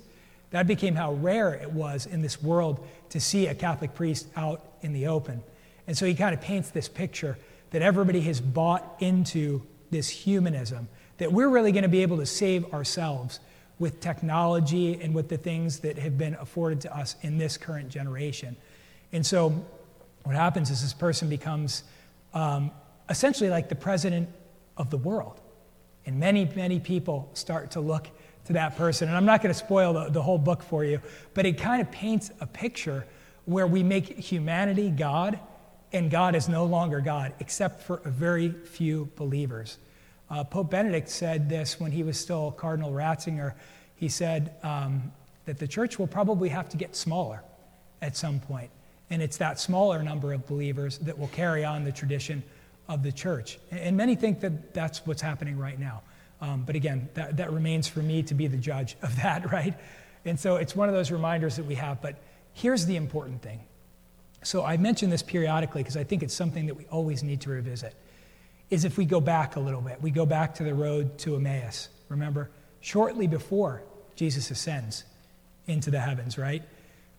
That 0.52 0.68
became 0.68 0.96
how 0.96 1.14
rare 1.14 1.54
it 1.54 1.72
was 1.72 2.06
in 2.06 2.22
this 2.22 2.42
world 2.42 2.86
to 3.10 3.20
see 3.20 3.48
a 3.48 3.56
Catholic 3.56 3.96
priest 3.96 4.28
out 4.36 4.64
in 4.82 4.94
the 4.94 5.08
open. 5.08 5.44
And 5.88 5.98
so 5.98 6.06
he 6.06 6.16
kind 6.16 6.34
of 6.34 6.42
paints 6.42 6.70
this 6.70 6.88
picture 6.88 7.38
that 7.72 7.82
everybody 7.82 8.22
has 8.22 8.40
bought 8.40 8.96
into 9.00 9.62
this 9.94 10.10
humanism, 10.10 10.90
that 11.20 11.32
we're 11.32 11.48
really 11.48 11.72
going 11.72 11.84
to 11.84 11.90
be 11.90 12.02
able 12.02 12.18
to 12.18 12.26
save 12.26 12.74
ourselves 12.74 13.40
with 13.80 14.02
technology 14.02 15.00
and 15.02 15.16
with 15.16 15.30
the 15.30 15.38
things 15.38 15.80
that 15.80 15.98
have 15.98 16.18
been 16.18 16.36
afforded 16.36 16.82
to 16.82 16.96
us 16.96 17.16
in 17.22 17.38
this 17.38 17.58
current 17.58 17.90
generation. 17.90 18.56
And 19.12 19.26
so 19.26 19.66
what 20.24 20.36
happens 20.36 20.70
is 20.70 20.82
this 20.82 20.94
person 20.94 21.30
becomes 21.30 21.84
um, 22.34 22.72
essentially 23.10 23.50
like 23.50 23.70
the 23.70 23.76
president 23.76 24.30
of 24.78 24.90
the 24.90 24.98
world. 24.98 25.40
And 26.06 26.20
many, 26.20 26.46
many 26.56 26.80
people 26.80 27.30
start 27.34 27.72
to 27.72 27.80
look 27.80 28.10
to 28.46 28.54
that 28.54 28.76
person. 28.76 29.08
And 29.08 29.16
I'm 29.16 29.26
not 29.26 29.42
going 29.42 29.54
to 29.54 29.60
spoil 29.60 29.94
the, 29.94 30.10
the 30.10 30.22
whole 30.22 30.38
book 30.38 30.62
for 30.62 30.84
you, 30.84 31.00
but 31.34 31.46
it 31.46 31.58
kind 31.58 31.82
of 31.82 31.90
paints 31.92 32.32
a 32.42 32.48
picture 32.48 33.06
where 33.46 33.68
we 33.68 33.84
make 33.84 34.18
humanity 34.18 34.90
God, 34.90 35.40
and 35.94 36.10
God 36.10 36.36
is 36.36 36.50
no 36.50 36.66
longer 36.66 37.00
God, 37.00 37.34
except 37.40 37.84
for 37.84 38.02
a 38.04 38.10
very 38.10 38.50
few 38.50 39.10
believers. 39.16 39.78
Uh, 40.30 40.44
Pope 40.44 40.72
Benedict 40.72 41.08
said 41.08 41.48
this 41.48 41.80
when 41.80 41.92
he 41.92 42.02
was 42.02 42.20
still 42.20 42.52
Cardinal 42.52 42.92
Ratzinger. 42.92 43.54
He 43.96 44.10
said 44.10 44.56
um, 44.64 45.12
that 45.46 45.60
the 45.60 45.68
church 45.68 46.00
will 46.00 46.08
probably 46.08 46.50
have 46.50 46.68
to 46.70 46.78
get 46.78 46.96
smaller 46.96 47.44
at 48.02 48.18
some 48.18 48.40
point. 48.40 48.72
And 49.12 49.22
it's 49.22 49.38
that 49.38 49.60
smaller 49.60 50.02
number 50.02 50.34
of 50.34 50.48
believers 50.48 50.98
that 51.00 51.18
will 51.18 51.28
carry 51.28 51.64
on 51.64 51.84
the 51.84 51.92
tradition 51.92 52.42
of 52.90 53.04
the 53.04 53.12
church. 53.12 53.60
And 53.70 53.96
many 53.96 54.16
think 54.16 54.40
that 54.40 54.74
that's 54.74 55.06
what's 55.06 55.22
happening 55.22 55.58
right 55.58 55.80
now. 55.80 56.02
Um, 56.42 56.64
but 56.66 56.76
again, 56.76 57.08
that, 57.14 57.38
that 57.38 57.54
remains 57.54 57.88
for 57.88 58.00
me 58.00 58.24
to 58.24 58.34
be 58.34 58.48
the 58.48 58.58
judge 58.58 58.98
of 59.04 59.16
that, 59.22 59.52
right? 59.52 59.76
And 60.26 60.40
so 60.40 60.56
it's 60.56 60.76
one 60.76 60.90
of 60.90 60.96
those 60.96 61.12
reminders 61.12 61.58
that 61.58 61.66
we 61.66 61.76
have. 61.76 62.02
But 62.02 62.16
here's 62.54 62.86
the 62.88 62.96
important 62.96 63.42
thing. 63.42 63.62
So 64.44 64.64
I 64.64 64.78
mention 64.78 65.10
this 65.10 65.24
periodically 65.24 65.82
because 65.82 65.98
I 65.98 66.04
think 66.04 66.24
it's 66.24 66.34
something 66.34 66.68
that 66.68 66.76
we 66.76 66.86
always 66.86 67.24
need 67.24 67.42
to 67.42 67.50
revisit. 67.50 67.96
Is 68.70 68.86
if 68.86 68.98
we 68.98 69.06
go 69.06 69.20
back 69.20 69.56
a 69.56 69.60
little 69.60 69.82
bit, 69.82 70.02
we 70.02 70.12
go 70.12 70.26
back 70.26 70.56
to 70.56 70.64
the 70.64 70.74
road 70.74 71.18
to 71.20 71.36
Emmaus. 71.36 71.90
Remember, 72.10 72.50
shortly 72.82 73.28
before 73.28 73.84
Jesus 74.16 74.52
ascends 74.52 75.04
into 75.68 75.92
the 75.92 76.00
heavens, 76.00 76.38
right? 76.38 76.64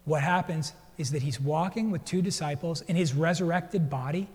What 0.04 0.22
happens 0.22 0.72
is 0.98 1.12
that 1.12 1.22
he's 1.22 1.40
walking 1.40 1.90
with 1.90 2.04
two 2.04 2.22
disciples 2.22 2.82
in 2.82 2.96
his 2.96 3.14
resurrected 3.14 3.90
body, 3.90 4.28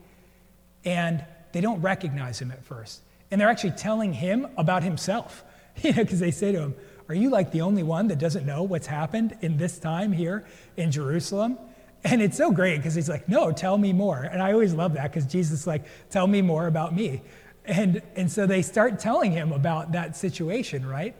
and 0.83 1.23
they 1.51 1.61
don't 1.61 1.81
recognize 1.81 2.39
him 2.39 2.51
at 2.51 2.63
first. 2.63 3.01
And 3.31 3.39
they're 3.39 3.49
actually 3.49 3.71
telling 3.71 4.13
him 4.13 4.47
about 4.57 4.83
himself, 4.83 5.43
you 5.83 5.91
know, 5.91 6.03
because 6.03 6.19
they 6.19 6.31
say 6.31 6.51
to 6.51 6.59
him, 6.59 6.75
Are 7.07 7.15
you 7.15 7.29
like 7.29 7.51
the 7.51 7.61
only 7.61 7.83
one 7.83 8.07
that 8.07 8.17
doesn't 8.19 8.45
know 8.45 8.63
what's 8.63 8.87
happened 8.87 9.37
in 9.41 9.57
this 9.57 9.77
time 9.77 10.11
here 10.11 10.45
in 10.77 10.91
Jerusalem? 10.91 11.57
And 12.03 12.21
it's 12.21 12.37
so 12.37 12.51
great 12.51 12.77
because 12.77 12.95
he's 12.95 13.09
like, 13.09 13.27
No, 13.27 13.51
tell 13.51 13.77
me 13.77 13.93
more. 13.93 14.21
And 14.21 14.41
I 14.41 14.53
always 14.53 14.73
love 14.73 14.93
that 14.93 15.11
because 15.11 15.25
Jesus 15.25 15.61
is 15.61 15.67
like, 15.67 15.85
Tell 16.09 16.27
me 16.27 16.41
more 16.41 16.67
about 16.67 16.95
me. 16.95 17.21
And, 17.65 18.01
and 18.15 18.31
so 18.31 18.45
they 18.45 18.61
start 18.61 18.99
telling 18.99 19.31
him 19.31 19.51
about 19.51 19.91
that 19.91 20.15
situation, 20.15 20.85
right? 20.85 21.15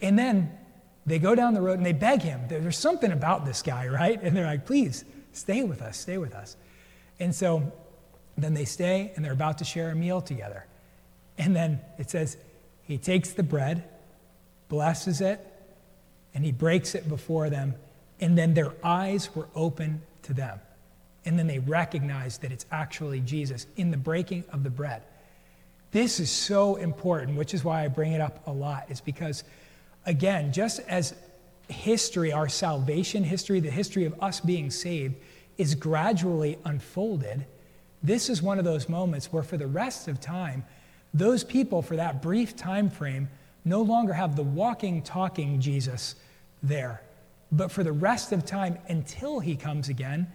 And 0.00 0.18
then 0.18 0.50
they 1.04 1.18
go 1.18 1.34
down 1.34 1.54
the 1.54 1.60
road 1.60 1.78
and 1.78 1.86
they 1.86 1.92
beg 1.92 2.22
him. 2.22 2.40
There's 2.48 2.78
something 2.78 3.12
about 3.12 3.44
this 3.44 3.62
guy, 3.62 3.86
right? 3.86 4.20
And 4.22 4.36
they're 4.36 4.46
like, 4.46 4.66
Please, 4.66 5.04
stay 5.32 5.62
with 5.62 5.82
us, 5.82 5.98
stay 5.98 6.18
with 6.18 6.34
us. 6.34 6.56
And 7.20 7.34
so 7.34 7.72
then 8.38 8.54
they 8.54 8.64
stay 8.64 9.12
and 9.16 9.24
they're 9.24 9.32
about 9.32 9.58
to 9.58 9.64
share 9.64 9.90
a 9.90 9.94
meal 9.94 10.20
together. 10.20 10.66
And 11.38 11.54
then 11.54 11.80
it 11.98 12.10
says, 12.10 12.38
He 12.82 12.96
takes 12.96 13.30
the 13.30 13.42
bread, 13.42 13.84
blesses 14.68 15.20
it, 15.20 15.40
and 16.34 16.44
he 16.44 16.52
breaks 16.52 16.94
it 16.94 17.08
before 17.08 17.48
them 17.48 17.74
and 18.20 18.36
then 18.36 18.54
their 18.54 18.72
eyes 18.82 19.34
were 19.34 19.48
open 19.54 20.02
to 20.22 20.34
them. 20.34 20.60
And 21.24 21.38
then 21.38 21.46
they 21.46 21.58
recognized 21.58 22.42
that 22.42 22.52
it's 22.52 22.66
actually 22.70 23.20
Jesus 23.20 23.66
in 23.76 23.90
the 23.90 23.96
breaking 23.96 24.44
of 24.52 24.62
the 24.62 24.70
bread. 24.70 25.02
This 25.90 26.20
is 26.20 26.30
so 26.30 26.76
important, 26.76 27.36
which 27.36 27.54
is 27.54 27.64
why 27.64 27.84
I 27.84 27.88
bring 27.88 28.12
it 28.12 28.20
up 28.20 28.46
a 28.46 28.52
lot. 28.52 28.90
is 28.90 29.00
because, 29.00 29.44
again, 30.04 30.52
just 30.52 30.80
as 30.80 31.14
history, 31.68 32.32
our 32.32 32.48
salvation 32.48 33.24
history, 33.24 33.60
the 33.60 33.70
history 33.70 34.04
of 34.04 34.14
us 34.22 34.40
being 34.40 34.70
saved, 34.70 35.16
is 35.58 35.74
gradually 35.74 36.58
unfolded, 36.64 37.46
this 38.02 38.28
is 38.28 38.42
one 38.42 38.58
of 38.58 38.64
those 38.64 38.88
moments 38.88 39.32
where, 39.32 39.42
for 39.42 39.56
the 39.56 39.66
rest 39.66 40.06
of 40.06 40.20
time, 40.20 40.64
those 41.12 41.42
people, 41.42 41.82
for 41.82 41.96
that 41.96 42.22
brief 42.22 42.54
time 42.54 42.90
frame, 42.90 43.28
no 43.64 43.82
longer 43.82 44.12
have 44.12 44.36
the 44.36 44.42
walking, 44.42 45.02
talking 45.02 45.60
Jesus 45.60 46.14
there. 46.62 47.00
But 47.52 47.70
for 47.70 47.84
the 47.84 47.92
rest 47.92 48.32
of 48.32 48.44
time 48.44 48.78
until 48.88 49.40
he 49.40 49.56
comes 49.56 49.88
again, 49.88 50.26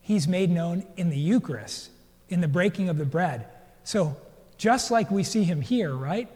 he's 0.00 0.28
made 0.28 0.50
known 0.50 0.86
in 0.96 1.10
the 1.10 1.18
Eucharist, 1.18 1.90
in 2.28 2.40
the 2.40 2.48
breaking 2.48 2.88
of 2.88 2.98
the 2.98 3.04
bread. 3.04 3.46
So, 3.84 4.16
just 4.58 4.90
like 4.90 5.10
we 5.10 5.22
see 5.22 5.44
him 5.44 5.60
here, 5.60 5.94
right? 5.94 6.28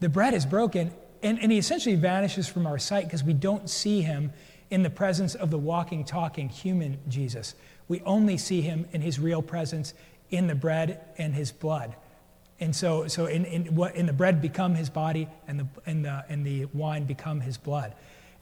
The 0.00 0.08
bread 0.08 0.34
is 0.34 0.46
broken, 0.46 0.92
and, 1.22 1.38
and 1.40 1.52
he 1.52 1.58
essentially 1.58 1.94
vanishes 1.94 2.48
from 2.48 2.66
our 2.66 2.78
sight 2.78 3.04
because 3.04 3.22
we 3.22 3.32
don't 3.32 3.68
see 3.68 4.02
him 4.02 4.32
in 4.70 4.82
the 4.82 4.90
presence 4.90 5.34
of 5.34 5.50
the 5.50 5.58
walking, 5.58 6.04
talking 6.04 6.48
human 6.48 6.98
Jesus. 7.08 7.54
We 7.88 8.00
only 8.02 8.38
see 8.38 8.60
him 8.60 8.86
in 8.92 9.02
his 9.02 9.18
real 9.18 9.42
presence 9.42 9.94
in 10.30 10.46
the 10.46 10.54
bread 10.54 11.00
and 11.18 11.34
his 11.34 11.52
blood. 11.52 11.94
And 12.60 12.74
so, 12.74 13.08
so 13.08 13.26
in, 13.26 13.44
in, 13.44 13.74
what, 13.74 13.94
in 13.94 14.06
the 14.06 14.12
bread 14.12 14.40
become 14.40 14.74
his 14.74 14.88
body, 14.88 15.28
and 15.46 15.60
the, 15.60 15.66
and, 15.86 16.04
the, 16.04 16.24
and 16.28 16.46
the 16.46 16.66
wine 16.66 17.04
become 17.04 17.40
his 17.40 17.58
blood. 17.58 17.94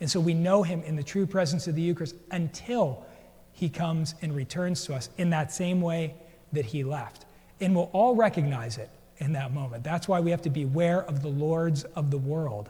And 0.02 0.10
so 0.10 0.18
we 0.18 0.34
know 0.34 0.64
him 0.64 0.82
in 0.82 0.96
the 0.96 1.02
true 1.04 1.26
presence 1.26 1.68
of 1.68 1.76
the 1.76 1.80
Eucharist 1.80 2.16
until 2.32 3.06
he 3.52 3.68
comes 3.68 4.16
and 4.20 4.34
returns 4.34 4.84
to 4.86 4.94
us 4.94 5.08
in 5.16 5.30
that 5.30 5.52
same 5.52 5.80
way 5.80 6.14
that 6.52 6.64
he 6.64 6.82
left. 6.82 7.24
And 7.60 7.72
we'll 7.72 7.88
all 7.92 8.16
recognize 8.16 8.78
it 8.78 8.90
in 9.18 9.32
that 9.34 9.54
moment. 9.54 9.84
That's 9.84 10.08
why 10.08 10.18
we 10.18 10.32
have 10.32 10.42
to 10.42 10.50
beware 10.50 11.04
of 11.04 11.22
the 11.22 11.28
lords 11.28 11.84
of 11.84 12.10
the 12.10 12.18
world, 12.18 12.68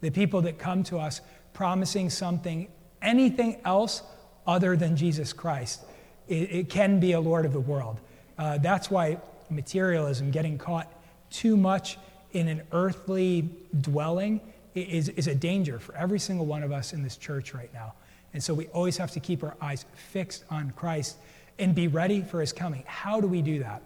the 0.00 0.10
people 0.10 0.42
that 0.42 0.60
come 0.60 0.84
to 0.84 0.98
us 0.98 1.22
promising 1.54 2.08
something, 2.08 2.68
anything 3.02 3.60
else 3.64 4.04
other 4.46 4.76
than 4.76 4.94
Jesus 4.94 5.32
Christ. 5.32 5.82
It, 6.28 6.52
it 6.52 6.68
can 6.68 7.00
be 7.00 7.10
a 7.10 7.20
lord 7.20 7.46
of 7.46 7.52
the 7.52 7.58
world. 7.58 7.98
Uh, 8.38 8.58
that's 8.58 8.88
why 8.88 9.18
materialism, 9.50 10.30
getting 10.30 10.56
caught 10.56 10.86
too 11.30 11.56
much 11.56 11.98
in 12.30 12.46
an 12.46 12.62
earthly 12.70 13.48
dwelling, 13.80 14.40
is, 14.74 15.08
is 15.10 15.26
a 15.26 15.34
danger 15.34 15.78
for 15.78 15.94
every 15.96 16.18
single 16.18 16.46
one 16.46 16.62
of 16.62 16.72
us 16.72 16.92
in 16.92 17.02
this 17.02 17.16
church 17.16 17.54
right 17.54 17.72
now. 17.72 17.94
And 18.32 18.42
so 18.42 18.54
we 18.54 18.66
always 18.68 18.96
have 18.96 19.10
to 19.12 19.20
keep 19.20 19.42
our 19.42 19.56
eyes 19.60 19.84
fixed 19.94 20.44
on 20.50 20.70
Christ 20.72 21.16
and 21.58 21.74
be 21.74 21.88
ready 21.88 22.22
for 22.22 22.40
his 22.40 22.52
coming. 22.52 22.84
How 22.86 23.20
do 23.20 23.26
we 23.26 23.42
do 23.42 23.58
that? 23.60 23.82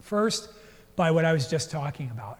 First, 0.00 0.50
by 0.96 1.10
what 1.10 1.24
I 1.24 1.32
was 1.32 1.48
just 1.48 1.70
talking 1.70 2.10
about 2.10 2.38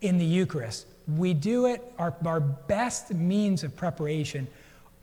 in 0.00 0.18
the 0.18 0.24
Eucharist. 0.24 0.86
We 1.08 1.34
do 1.34 1.66
it, 1.66 1.82
our, 1.98 2.14
our 2.24 2.40
best 2.40 3.12
means 3.12 3.64
of 3.64 3.76
preparation 3.76 4.46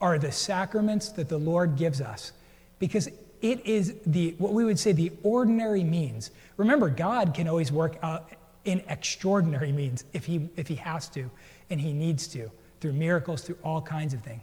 are 0.02 0.20
the 0.20 0.32
sacraments 0.32 1.10
that 1.10 1.30
the 1.30 1.38
Lord 1.38 1.78
gives 1.78 2.02
us 2.02 2.34
because 2.80 3.08
it 3.42 3.66
is 3.66 3.96
the 4.06 4.36
what 4.38 4.54
we 4.54 4.66
would 4.66 4.80
say 4.80 4.92
the 4.92 5.12
ordinary 5.24 5.84
means. 5.84 6.32
Remember, 6.58 6.90
God 6.90 7.34
can 7.34 7.48
always 7.48 7.72
work 7.72 7.98
out 8.04 8.30
in 8.66 8.82
extraordinary 8.88 9.72
means 9.72 10.06
if 10.14 10.26
he 10.26 10.50
if 10.56 10.68
he 10.68 10.76
has 10.76 11.10
to 11.10 11.30
and 11.70 11.80
he 11.80 11.94
needs 11.94 12.28
to 12.28 12.50
through 12.80 12.94
miracles, 12.94 13.42
through 13.42 13.58
all 13.64 13.82
kinds 13.82 14.14
of 14.14 14.22
things. 14.22 14.42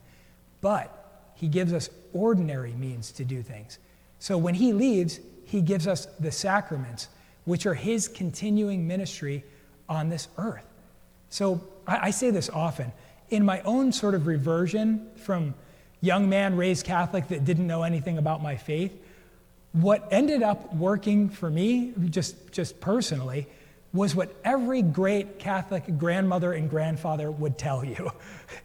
But 0.60 1.32
he 1.34 1.48
gives 1.48 1.72
us 1.72 1.90
ordinary 2.12 2.72
means 2.72 3.12
to 3.12 3.24
do 3.24 3.42
things. 3.42 3.78
So 4.18 4.36
when 4.36 4.54
he 4.54 4.72
leaves, 4.72 5.20
he 5.44 5.62
gives 5.62 5.86
us 5.86 6.06
the 6.18 6.30
sacraments, 6.30 7.08
which 7.44 7.66
are 7.66 7.74
his 7.74 8.08
continuing 8.08 8.86
ministry 8.86 9.44
on 9.88 10.08
this 10.08 10.28
earth. 10.38 10.66
So 11.30 11.66
I, 11.86 12.08
I 12.08 12.10
say 12.10 12.30
this 12.30 12.48
often. 12.50 12.92
In 13.30 13.44
my 13.44 13.60
own 13.62 13.92
sort 13.92 14.14
of 14.14 14.26
reversion 14.26 15.08
from 15.16 15.54
young 16.00 16.28
man 16.28 16.56
raised 16.56 16.84
Catholic 16.84 17.28
that 17.28 17.44
didn't 17.44 17.66
know 17.66 17.82
anything 17.82 18.18
about 18.18 18.42
my 18.42 18.56
faith, 18.56 18.92
what 19.72 20.08
ended 20.10 20.42
up 20.42 20.74
working 20.74 21.28
for 21.28 21.48
me, 21.48 21.92
just, 22.10 22.52
just 22.52 22.80
personally, 22.80 23.46
was 23.92 24.14
what 24.14 24.34
every 24.44 24.82
great 24.82 25.38
Catholic 25.40 25.98
grandmother 25.98 26.52
and 26.52 26.70
grandfather 26.70 27.30
would 27.30 27.58
tell 27.58 27.84
you. 27.84 28.10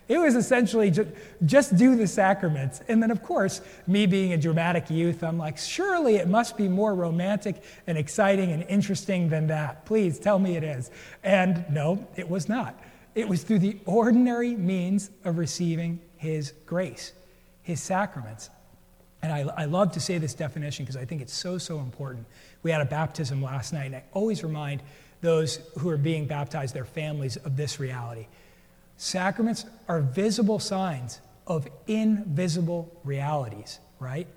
It 0.07 0.19
was 0.19 0.35
essentially 0.35 0.91
just, 0.91 1.09
just 1.45 1.77
do 1.77 1.95
the 1.95 2.05
sacraments. 2.07 2.81
And 2.87 3.01
then, 3.01 3.09
of 3.09 3.23
course, 3.23 3.61
me 3.87 4.05
being 4.05 4.33
a 4.33 4.37
dramatic 4.37 4.89
youth, 4.89 5.23
I'm 5.23 5.37
like, 5.37 5.57
surely 5.57 6.17
it 6.17 6.27
must 6.27 6.57
be 6.57 6.67
more 6.67 6.93
romantic 6.93 7.63
and 7.87 7.97
exciting 7.97 8.51
and 8.51 8.63
interesting 8.67 9.29
than 9.29 9.47
that. 9.47 9.85
Please 9.85 10.19
tell 10.19 10.37
me 10.37 10.57
it 10.57 10.63
is. 10.63 10.91
And 11.23 11.65
no, 11.71 12.07
it 12.15 12.29
was 12.29 12.47
not. 12.47 12.79
It 13.15 13.27
was 13.27 13.43
through 13.43 13.59
the 13.59 13.77
ordinary 13.85 14.55
means 14.55 15.09
of 15.23 15.37
receiving 15.37 15.99
His 16.17 16.53
grace, 16.65 17.13
His 17.63 17.81
sacraments. 17.81 18.49
And 19.23 19.33
I, 19.33 19.39
I 19.57 19.65
love 19.65 19.91
to 19.93 19.99
say 19.99 20.19
this 20.19 20.35
definition 20.35 20.85
because 20.85 20.97
I 20.97 21.05
think 21.05 21.21
it's 21.21 21.33
so, 21.33 21.57
so 21.57 21.79
important. 21.79 22.27
We 22.61 22.69
had 22.69 22.81
a 22.81 22.85
baptism 22.85 23.41
last 23.41 23.73
night, 23.73 23.85
and 23.85 23.95
I 23.95 24.03
always 24.13 24.43
remind 24.43 24.83
those 25.25 25.59
who 25.79 25.89
are 25.89 25.97
being 25.97 26.27
baptized, 26.27 26.75
their 26.75 26.85
families, 26.85 27.35
of 27.37 27.57
this 27.57 27.79
reality. 27.79 28.27
Sacraments 28.95 29.65
are 29.89 29.99
visible 29.99 30.59
signs 30.59 31.19
of 31.47 31.67
invisible 31.87 32.95
realities, 33.03 33.79
right? 33.99 34.27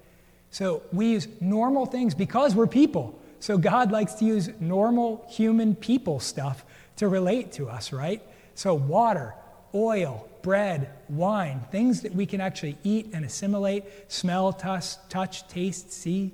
So 0.50 0.82
we 0.90 1.10
use 1.10 1.28
normal 1.40 1.84
things 1.84 2.14
because 2.14 2.54
we're 2.54 2.66
people. 2.66 3.18
So 3.38 3.58
God 3.58 3.92
likes 3.92 4.14
to 4.14 4.24
use 4.24 4.48
normal 4.60 5.26
human 5.28 5.76
people 5.76 6.20
stuff 6.20 6.64
to 6.96 7.06
relate 7.06 7.52
to 7.52 7.68
us, 7.68 7.92
right? 7.92 8.22
So 8.54 8.72
water, 8.74 9.34
oil, 9.74 10.26
bread, 10.40 10.90
wine, 11.10 11.60
things 11.70 12.00
that 12.00 12.14
we 12.14 12.24
can 12.24 12.40
actually 12.40 12.78
eat 12.82 13.10
and 13.12 13.26
assimilate, 13.26 13.84
smell, 14.08 14.54
touch, 14.54 14.96
touch 15.10 15.46
taste, 15.48 15.92
see, 15.92 16.32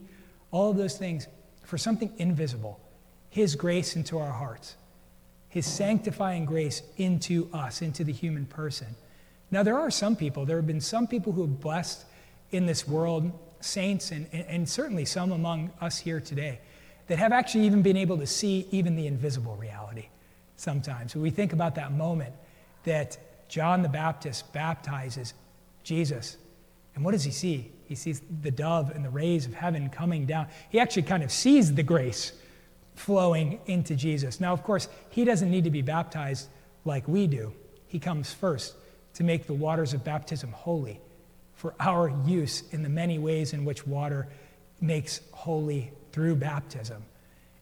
all 0.53 0.71
of 0.71 0.77
those 0.77 0.97
things 0.97 1.27
for 1.65 1.77
something 1.77 2.13
invisible. 2.19 2.79
His 3.35 3.57
grace 3.57 3.97
into 3.97 4.21
our 4.21 4.31
hearts, 4.31 4.77
His 5.49 5.67
sanctifying 5.67 6.45
grace 6.45 6.83
into 6.99 7.51
us, 7.53 7.83
into 7.83 8.05
the 8.05 8.13
human 8.13 8.47
person. 8.47 8.87
Now, 9.51 9.65
there 9.65 9.77
are 9.77 9.91
some 9.91 10.15
people, 10.15 10.47
there 10.47 10.55
have 10.55 10.69
been 10.69 10.81
some 10.81 11.09
people 11.09 11.33
who 11.33 11.41
have 11.41 11.61
blessed 11.61 12.05
in 12.53 12.65
this 12.67 12.87
world, 12.87 13.33
saints, 13.59 14.13
and, 14.13 14.29
and 14.33 14.69
certainly 14.69 15.05
some 15.05 15.33
among 15.33 15.73
us 15.81 15.99
here 15.99 16.21
today, 16.21 16.61
that 17.09 17.19
have 17.19 17.33
actually 17.33 17.67
even 17.67 17.83
been 17.83 17.97
able 17.97 18.19
to 18.19 18.27
see 18.29 18.69
even 18.71 18.95
the 18.95 19.09
invisible 19.09 19.57
reality. 19.57 20.07
sometimes. 20.55 21.17
When 21.17 21.23
We 21.23 21.31
think 21.31 21.53
about 21.53 21.75
that 21.75 21.91
moment 21.91 22.37
that 22.85 23.19
John 23.49 23.83
the 23.83 23.89
Baptist 23.89 24.53
baptizes 24.53 25.35
Jesus. 25.83 26.37
And 26.95 27.05
what 27.05 27.11
does 27.11 27.25
he 27.25 27.33
see? 27.33 27.73
He 27.89 27.97
sees 27.97 28.23
the 28.43 28.53
dove 28.53 28.93
and 28.95 29.05
the 29.05 29.11
rays 29.11 29.45
of 29.45 29.55
heaven 29.55 29.89
coming 29.89 30.25
down. 30.25 30.47
He 30.71 30.79
actually 30.79 31.03
kind 31.03 31.25
of 31.25 31.33
sees 31.33 31.75
the 31.75 31.83
grace 31.83 32.33
flowing 32.95 33.61
into 33.67 33.97
Jesus. 33.97 34.41
Now, 34.41 34.53
of 34.53 34.63
course, 34.63 34.89
he 35.11 35.25
doesn't 35.25 35.51
need 35.51 35.65
to 35.65 35.71
be 35.71 35.83
baptized 35.83 36.49
like 36.85 37.07
we 37.09 37.27
do. 37.27 37.53
He 37.87 37.99
comes 37.99 38.33
first 38.33 38.75
to 39.15 39.25
make 39.25 39.47
the 39.47 39.55
waters 39.55 39.95
of 39.95 40.05
baptism 40.05 40.53
holy 40.53 41.01
for 41.55 41.75
our 41.81 42.13
use 42.27 42.63
in 42.73 42.83
the 42.83 42.89
many 42.89 43.19
ways 43.19 43.53
in 43.53 43.65
which 43.65 43.87
water 43.87 44.29
makes 44.81 45.21
holy 45.33 45.93
through 46.13 46.37
baptism. 46.37 47.03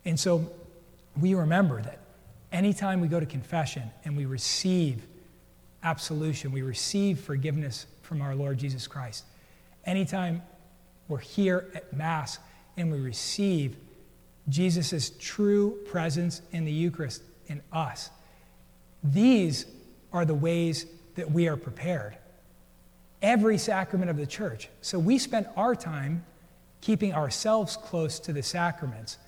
And 0.05 0.19
so 0.19 0.51
we 1.21 1.35
remember 1.35 1.83
that 1.83 1.99
anytime 2.51 3.01
we 3.01 3.09
go 3.09 3.21
to 3.21 3.27
confession 3.27 3.91
and 4.05 4.17
we 4.17 4.25
receive 4.25 5.07
absolution, 5.83 6.53
we 6.53 6.63
receive 6.63 7.21
forgiveness 7.21 7.87
from 8.03 8.23
our 8.23 8.35
Lord 8.35 8.59
Jesus 8.59 8.87
Christ, 8.87 9.25
anytime 9.85 10.43
we're 11.09 11.19
here 11.19 11.71
at 11.75 11.93
Mass 11.93 12.39
and 12.77 12.91
we 12.91 13.01
receive 13.01 13.77
Jesus' 14.49 15.13
true 15.19 15.79
presence 15.87 16.43
in 16.53 16.65
the 16.65 16.73
Eucharist 16.73 17.23
in 17.47 17.63
us, 17.73 18.11
these 19.05 19.67
are 20.13 20.25
the 20.25 20.35
ways 20.35 20.87
that 21.15 21.31
we 21.31 21.49
are 21.49 21.57
prepared. 21.57 22.17
Every 23.21 23.59
sacrament 23.59 24.11
of 24.11 24.17
the 24.17 24.27
church. 24.27 24.69
So 24.81 24.99
we 24.99 25.19
spend 25.19 25.47
our 25.57 25.75
time 25.75 26.25
keeping 26.81 27.15
ourselves 27.15 27.77
close 27.77 28.19
to 28.21 28.33
the 28.33 28.43
sacraments. 28.43 29.19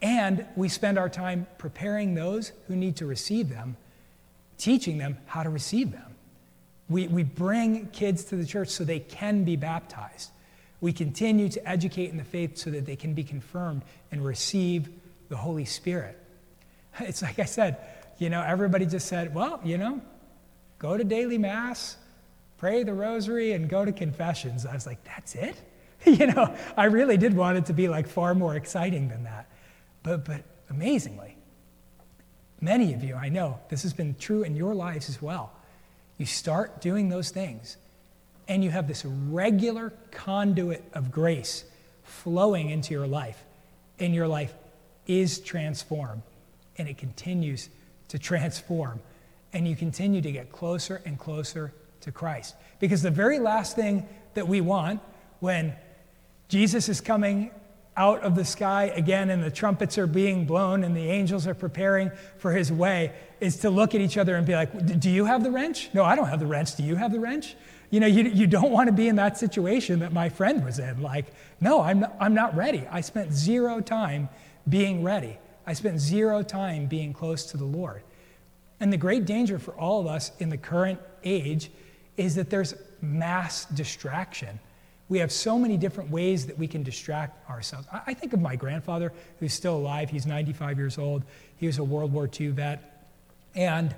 And 0.00 0.46
we 0.56 0.68
spend 0.68 0.98
our 0.98 1.08
time 1.08 1.46
preparing 1.58 2.14
those 2.14 2.52
who 2.66 2.76
need 2.76 2.96
to 2.96 3.06
receive 3.06 3.48
them, 3.48 3.76
teaching 4.56 4.98
them 4.98 5.18
how 5.26 5.42
to 5.42 5.50
receive 5.50 5.92
them. 5.92 6.14
We, 6.88 7.06
we 7.06 7.22
bring 7.22 7.88
kids 7.88 8.24
to 8.24 8.36
the 8.36 8.46
church 8.46 8.68
so 8.68 8.84
they 8.84 9.00
can 9.00 9.44
be 9.44 9.56
baptized. 9.56 10.30
We 10.80 10.92
continue 10.92 11.48
to 11.48 11.68
educate 11.68 12.10
in 12.10 12.16
the 12.16 12.24
faith 12.24 12.56
so 12.56 12.70
that 12.70 12.86
they 12.86 12.96
can 12.96 13.14
be 13.14 13.24
confirmed 13.24 13.82
and 14.12 14.24
receive 14.24 14.88
the 15.28 15.36
Holy 15.36 15.64
Spirit. 15.64 16.18
It's 17.00 17.22
like 17.22 17.38
I 17.38 17.44
said, 17.44 17.76
you 18.18 18.28
know, 18.28 18.42
everybody 18.42 18.84
just 18.84 19.06
said, 19.06 19.32
well, 19.32 19.60
you 19.62 19.78
know, 19.78 20.00
go 20.80 20.96
to 20.96 21.04
daily 21.04 21.38
mass, 21.38 21.96
pray 22.58 22.82
the 22.82 22.92
rosary, 22.92 23.52
and 23.52 23.68
go 23.68 23.84
to 23.84 23.92
confessions. 23.92 24.66
I 24.66 24.74
was 24.74 24.86
like, 24.86 25.02
that's 25.04 25.36
it? 25.36 25.56
you 26.04 26.26
know, 26.26 26.54
I 26.76 26.86
really 26.86 27.16
did 27.16 27.34
want 27.34 27.58
it 27.58 27.66
to 27.66 27.72
be 27.72 27.88
like 27.88 28.08
far 28.08 28.34
more 28.34 28.56
exciting 28.56 29.08
than 29.08 29.24
that. 29.24 29.48
But, 30.02 30.24
but 30.24 30.42
amazingly, 30.70 31.36
many 32.60 32.94
of 32.94 33.02
you, 33.02 33.14
I 33.14 33.28
know, 33.28 33.60
this 33.68 33.82
has 33.82 33.92
been 33.92 34.14
true 34.18 34.42
in 34.42 34.56
your 34.56 34.74
lives 34.74 35.08
as 35.08 35.20
well. 35.22 35.52
You 36.16 36.26
start 36.26 36.80
doing 36.80 37.08
those 37.08 37.30
things, 37.30 37.76
and 38.48 38.64
you 38.64 38.70
have 38.70 38.88
this 38.88 39.04
regular 39.04 39.92
conduit 40.10 40.82
of 40.94 41.10
grace 41.10 41.64
flowing 42.02 42.70
into 42.70 42.94
your 42.94 43.06
life, 43.06 43.44
and 43.98 44.14
your 44.14 44.26
life 44.26 44.54
is 45.06 45.38
transformed, 45.40 46.22
and 46.78 46.88
it 46.88 46.96
continues 46.96 47.68
to 48.08 48.18
transform, 48.18 49.00
and 49.52 49.68
you 49.68 49.76
continue 49.76 50.20
to 50.22 50.32
get 50.32 50.50
closer 50.50 51.02
and 51.04 51.18
closer 51.18 51.72
to 52.00 52.10
Christ. 52.10 52.54
Because 52.80 53.02
the 53.02 53.10
very 53.10 53.38
last 53.38 53.76
thing 53.76 54.08
that 54.34 54.48
we 54.48 54.60
want 54.60 55.00
when 55.40 55.74
Jesus 56.48 56.88
is 56.88 57.00
coming 57.00 57.50
out 57.96 58.22
of 58.22 58.36
the 58.36 58.44
sky 58.44 58.92
again 58.94 59.28
and 59.28 59.42
the 59.42 59.50
trumpets 59.50 59.98
are 59.98 60.06
being 60.06 60.46
blown 60.46 60.84
and 60.84 60.96
the 60.96 61.10
angels 61.10 61.48
are 61.48 61.54
preparing 61.54 62.10
for 62.38 62.52
his 62.52 62.70
way 62.70 63.12
is 63.40 63.56
to 63.58 63.70
look 63.70 63.94
at 63.94 64.00
each 64.00 64.16
other 64.16 64.36
and 64.36 64.46
be 64.46 64.54
like, 64.54 65.00
Do 65.00 65.10
you 65.10 65.24
have 65.24 65.42
the 65.42 65.50
wrench? 65.50 65.90
No, 65.92 66.04
I 66.04 66.14
don't 66.14 66.28
have 66.28 66.38
the 66.38 66.46
wrench. 66.46 66.76
Do 66.76 66.84
you 66.84 66.94
have 66.94 67.12
the 67.12 67.18
wrench? 67.18 67.56
You 67.90 68.00
know, 68.00 68.06
you, 68.06 68.24
you 68.24 68.46
don't 68.46 68.70
want 68.70 68.88
to 68.88 68.92
be 68.92 69.08
in 69.08 69.16
that 69.16 69.38
situation 69.38 70.00
that 70.00 70.12
my 70.12 70.28
friend 70.28 70.64
was 70.64 70.78
in. 70.78 71.00
Like, 71.02 71.26
no, 71.60 71.80
I'm 71.80 72.00
not, 72.00 72.16
I'm 72.20 72.34
not 72.34 72.54
ready. 72.54 72.86
I 72.90 73.00
spent 73.00 73.32
zero 73.32 73.80
time 73.80 74.28
being 74.68 75.02
ready. 75.02 75.38
I 75.66 75.72
spent 75.72 75.98
zero 75.98 76.42
time 76.42 76.86
being 76.86 77.12
close 77.12 77.44
to 77.46 77.56
the 77.56 77.64
Lord. 77.64 78.02
And 78.80 78.92
the 78.92 78.96
great 78.96 79.24
danger 79.24 79.58
for 79.58 79.72
all 79.72 80.00
of 80.00 80.06
us 80.06 80.32
in 80.38 80.50
the 80.50 80.56
current 80.56 81.00
age 81.24 81.70
is 82.16 82.34
that 82.34 82.50
there's 82.50 82.74
mass 83.00 83.64
distraction. 83.66 84.58
We 85.08 85.18
have 85.20 85.32
so 85.32 85.58
many 85.58 85.78
different 85.78 86.10
ways 86.10 86.46
that 86.46 86.58
we 86.58 86.66
can 86.66 86.82
distract 86.82 87.48
ourselves. 87.48 87.88
I 87.90 88.12
think 88.12 88.34
of 88.34 88.40
my 88.40 88.56
grandfather, 88.56 89.12
who's 89.40 89.54
still 89.54 89.76
alive. 89.76 90.10
He's 90.10 90.26
95 90.26 90.78
years 90.78 90.98
old. 90.98 91.22
He 91.56 91.66
was 91.66 91.78
a 91.78 91.84
World 91.84 92.12
War 92.12 92.28
II 92.38 92.48
vet. 92.48 93.08
And 93.54 93.94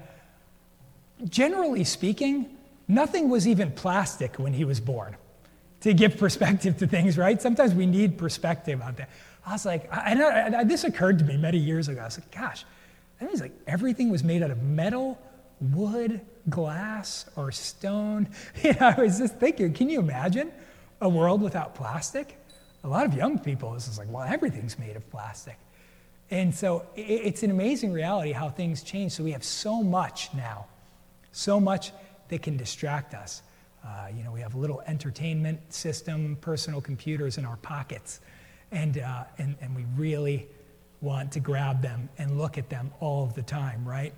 generally 1.28 1.82
speaking, 1.82 2.56
nothing 2.90 3.28
was 3.28 3.46
even 3.46 3.70
plastic 3.70 4.36
when 4.36 4.52
he 4.52 4.64
was 4.64 4.80
born 4.80 5.16
to 5.80 5.94
give 5.94 6.18
perspective 6.18 6.76
to 6.78 6.86
things, 6.86 7.16
right? 7.16 7.40
Sometimes 7.40 7.74
we 7.74 7.86
need 7.86 8.18
perspective 8.18 8.82
on 8.82 8.94
that. 8.96 9.08
I 9.46 9.52
was 9.52 9.64
like, 9.64 9.90
I, 9.92 10.14
I, 10.20 10.58
I, 10.58 10.64
this 10.64 10.84
occurred 10.84 11.18
to 11.20 11.24
me 11.24 11.36
many 11.36 11.58
years 11.58 11.88
ago. 11.88 12.02
I 12.02 12.04
was 12.04 12.18
like, 12.18 12.30
gosh, 12.30 12.64
that 13.18 13.26
means 13.26 13.40
like 13.40 13.52
everything 13.66 14.10
was 14.10 14.22
made 14.22 14.42
out 14.42 14.50
of 14.50 14.62
metal, 14.62 15.18
wood, 15.60 16.20
glass, 16.48 17.26
or 17.36 17.52
stone. 17.52 18.28
You 18.62 18.72
know, 18.74 18.94
I 18.96 19.00
was 19.00 19.18
just 19.18 19.36
thinking, 19.36 19.72
can 19.72 19.88
you 19.88 20.00
imagine 20.00 20.52
a 21.00 21.08
world 21.08 21.40
without 21.40 21.74
plastic? 21.74 22.36
A 22.84 22.88
lot 22.88 23.06
of 23.06 23.14
young 23.14 23.38
people, 23.38 23.72
this 23.72 23.88
is 23.88 23.98
like, 23.98 24.10
well, 24.10 24.24
everything's 24.24 24.78
made 24.78 24.96
of 24.96 25.08
plastic. 25.10 25.58
And 26.30 26.54
so 26.54 26.86
it's 26.94 27.42
an 27.42 27.50
amazing 27.50 27.92
reality 27.92 28.32
how 28.32 28.50
things 28.50 28.82
change. 28.82 29.12
So 29.12 29.24
we 29.24 29.32
have 29.32 29.44
so 29.44 29.82
much 29.82 30.32
now, 30.34 30.66
so 31.32 31.58
much 31.58 31.92
that 32.30 32.42
can 32.42 32.56
distract 32.56 33.14
us. 33.14 33.42
Uh, 33.84 34.08
you 34.14 34.24
know, 34.24 34.32
we 34.32 34.40
have 34.40 34.54
a 34.54 34.58
little 34.58 34.82
entertainment 34.86 35.72
system, 35.72 36.36
personal 36.40 36.80
computers 36.80 37.38
in 37.38 37.44
our 37.44 37.56
pockets, 37.58 38.20
and, 38.72 38.98
uh, 38.98 39.24
and, 39.38 39.56
and 39.60 39.74
we 39.74 39.84
really 39.96 40.48
want 41.00 41.32
to 41.32 41.40
grab 41.40 41.80
them 41.80 42.08
and 42.18 42.38
look 42.38 42.58
at 42.58 42.68
them 42.68 42.90
all 43.00 43.24
of 43.24 43.34
the 43.34 43.42
time, 43.42 43.86
right? 43.86 44.12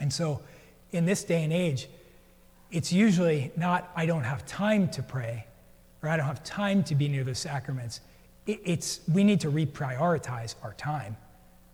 And 0.00 0.12
so 0.12 0.40
in 0.92 1.04
this 1.04 1.24
day 1.24 1.44
and 1.44 1.52
age, 1.52 1.88
it's 2.70 2.92
usually 2.92 3.50
not, 3.56 3.90
I 3.94 4.06
don't 4.06 4.24
have 4.24 4.46
time 4.46 4.88
to 4.90 5.02
pray, 5.02 5.46
or 6.02 6.08
I 6.08 6.16
don't 6.16 6.26
have 6.26 6.44
time 6.44 6.82
to 6.84 6.94
be 6.94 7.08
near 7.08 7.24
the 7.24 7.34
sacraments. 7.34 8.00
It's, 8.46 9.00
we 9.12 9.24
need 9.24 9.40
to 9.40 9.50
reprioritize 9.50 10.54
our 10.62 10.72
time, 10.74 11.16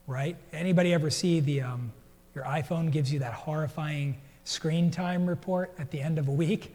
right? 0.06 0.36
Anybody 0.52 0.92
ever 0.92 1.10
see 1.10 1.40
the, 1.40 1.62
um, 1.62 1.92
your 2.34 2.44
iPhone 2.44 2.90
gives 2.90 3.12
you 3.12 3.20
that 3.20 3.32
horrifying 3.32 4.18
screen 4.44 4.90
time 4.90 5.26
report 5.26 5.74
at 5.78 5.90
the 5.90 6.00
end 6.00 6.18
of 6.18 6.28
a 6.28 6.32
week? 6.32 6.74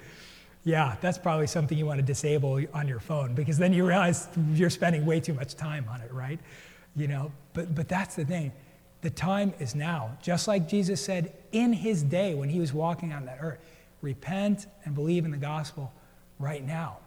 Yeah, 0.63 0.97
that's 1.01 1.17
probably 1.17 1.47
something 1.47 1.77
you 1.77 1.85
want 1.85 1.99
to 1.99 2.05
disable 2.05 2.61
on 2.73 2.87
your 2.87 2.99
phone 2.99 3.33
because 3.33 3.57
then 3.57 3.71
you 3.71 3.87
realize 3.87 4.27
you're 4.53 4.69
spending 4.69 5.05
way 5.05 5.19
too 5.19 5.33
much 5.33 5.55
time 5.55 5.85
on 5.89 6.01
it, 6.01 6.11
right? 6.11 6.39
You 6.95 7.07
know, 7.07 7.31
but, 7.53 7.73
but 7.73 7.87
that's 7.87 8.15
the 8.15 8.25
thing. 8.25 8.51
The 9.01 9.09
time 9.09 9.53
is 9.59 9.73
now. 9.73 10.17
Just 10.21 10.47
like 10.47 10.67
Jesus 10.67 11.03
said 11.03 11.33
in 11.53 11.71
his 11.71 12.03
day 12.03 12.35
when 12.35 12.49
he 12.49 12.59
was 12.59 12.73
walking 12.73 13.13
on 13.13 13.25
that 13.25 13.37
earth 13.41 13.59
repent 14.01 14.67
and 14.85 14.95
believe 14.95 15.25
in 15.25 15.31
the 15.31 15.37
gospel 15.37 15.91
right 16.37 16.65
now. 16.65 16.97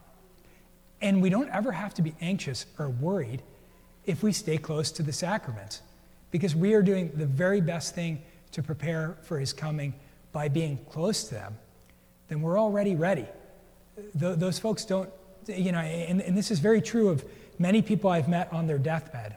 And 1.00 1.20
we 1.20 1.30
don't 1.30 1.50
ever 1.50 1.72
have 1.72 1.94
to 1.94 2.02
be 2.02 2.14
anxious 2.20 2.66
or 2.78 2.88
worried 2.88 3.42
if 4.06 4.22
we 4.22 4.32
stay 4.32 4.56
close 4.56 4.90
to 4.92 5.02
the 5.02 5.12
sacraments 5.12 5.82
because 6.30 6.54
we 6.54 6.74
are 6.74 6.82
doing 6.82 7.10
the 7.14 7.26
very 7.26 7.60
best 7.60 7.94
thing 7.94 8.22
to 8.52 8.62
prepare 8.62 9.16
for 9.22 9.38
his 9.38 9.52
coming 9.52 9.94
by 10.32 10.48
being 10.48 10.78
close 10.90 11.24
to 11.24 11.34
them. 11.34 11.58
Then 12.28 12.40
we're 12.40 12.58
already 12.58 12.96
ready. 12.96 13.26
Th- 14.18 14.38
those 14.38 14.58
folks 14.58 14.84
don't, 14.84 15.10
you 15.46 15.72
know, 15.72 15.78
and, 15.78 16.22
and 16.22 16.36
this 16.36 16.50
is 16.50 16.58
very 16.58 16.80
true 16.80 17.08
of 17.08 17.24
many 17.58 17.82
people 17.82 18.10
I've 18.10 18.28
met 18.28 18.52
on 18.52 18.66
their 18.66 18.78
deathbed. 18.78 19.36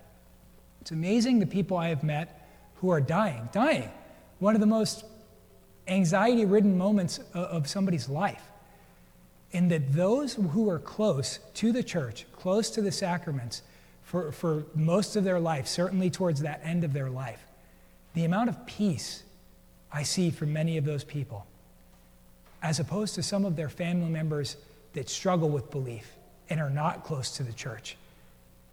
It's 0.81 0.91
amazing 0.91 1.39
the 1.39 1.47
people 1.47 1.77
I 1.77 1.89
have 1.89 2.03
met 2.03 2.47
who 2.75 2.89
are 2.89 3.01
dying, 3.01 3.49
dying. 3.51 3.89
One 4.39 4.55
of 4.55 4.61
the 4.61 4.67
most 4.67 5.03
anxiety 5.87 6.45
ridden 6.45 6.77
moments 6.77 7.19
of 7.33 7.67
somebody's 7.67 8.09
life 8.09 8.41
And 9.55 9.71
that 9.71 9.93
those 9.93 10.33
who 10.33 10.69
are 10.69 10.79
close 10.79 11.39
to 11.55 11.71
the 11.71 11.81
church, 11.81 12.25
close 12.33 12.69
to 12.71 12.81
the 12.81 12.91
sacraments, 12.91 13.61
for, 14.03 14.31
for 14.31 14.65
most 14.75 15.15
of 15.15 15.23
their 15.23 15.39
life, 15.39 15.65
certainly 15.65 16.09
towards 16.09 16.41
that 16.41 16.59
end 16.63 16.83
of 16.83 16.91
their 16.91 17.09
life, 17.09 17.41
the 18.13 18.25
amount 18.25 18.49
of 18.49 18.65
peace 18.65 19.23
I 19.95 20.03
see 20.03 20.29
from 20.29 20.51
many 20.51 20.75
of 20.75 20.83
those 20.83 21.05
people, 21.05 21.47
as 22.61 22.81
opposed 22.81 23.15
to 23.15 23.23
some 23.23 23.45
of 23.45 23.55
their 23.55 23.69
family 23.69 24.09
members 24.09 24.57
that 24.91 25.07
struggle 25.07 25.47
with 25.47 25.71
belief 25.71 26.11
and 26.49 26.59
are 26.59 26.69
not 26.69 27.05
close 27.05 27.37
to 27.37 27.43
the 27.43 27.53
church. 27.53 27.95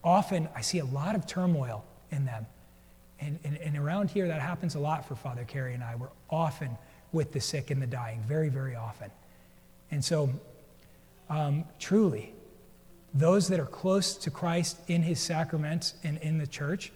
Often 0.02 0.48
I 0.56 0.62
see 0.62 0.80
a 0.80 0.84
lot 0.84 1.14
of 1.14 1.24
turmoil 1.28 1.84
in 2.10 2.24
them. 2.24 2.44
And, 3.20 3.38
and, 3.44 3.56
and 3.58 3.78
around 3.78 4.10
here, 4.10 4.26
that 4.26 4.40
happens 4.40 4.74
a 4.74 4.80
lot 4.80 5.06
for 5.06 5.14
Father 5.14 5.44
Carey 5.44 5.74
and 5.74 5.84
I. 5.84 5.94
We're 5.94 6.08
often 6.28 6.76
with 7.12 7.30
the 7.32 7.40
sick 7.40 7.70
and 7.70 7.80
the 7.80 7.86
dying, 7.86 8.20
very, 8.26 8.48
very 8.48 8.74
often. 8.74 9.12
And 9.92 10.04
so 10.04 10.28
um, 11.30 11.62
truly, 11.78 12.34
those 13.14 13.46
that 13.46 13.60
are 13.60 13.66
close 13.66 14.16
to 14.16 14.30
Christ 14.30 14.76
in 14.88 15.04
his 15.04 15.20
sacraments 15.20 15.94
and 16.02 16.18
in 16.18 16.38
the 16.38 16.48
church, 16.48 16.90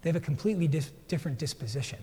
they 0.00 0.08
have 0.08 0.16
a 0.16 0.20
completely 0.20 0.66
different 1.08 1.36
disposition. 1.36 1.98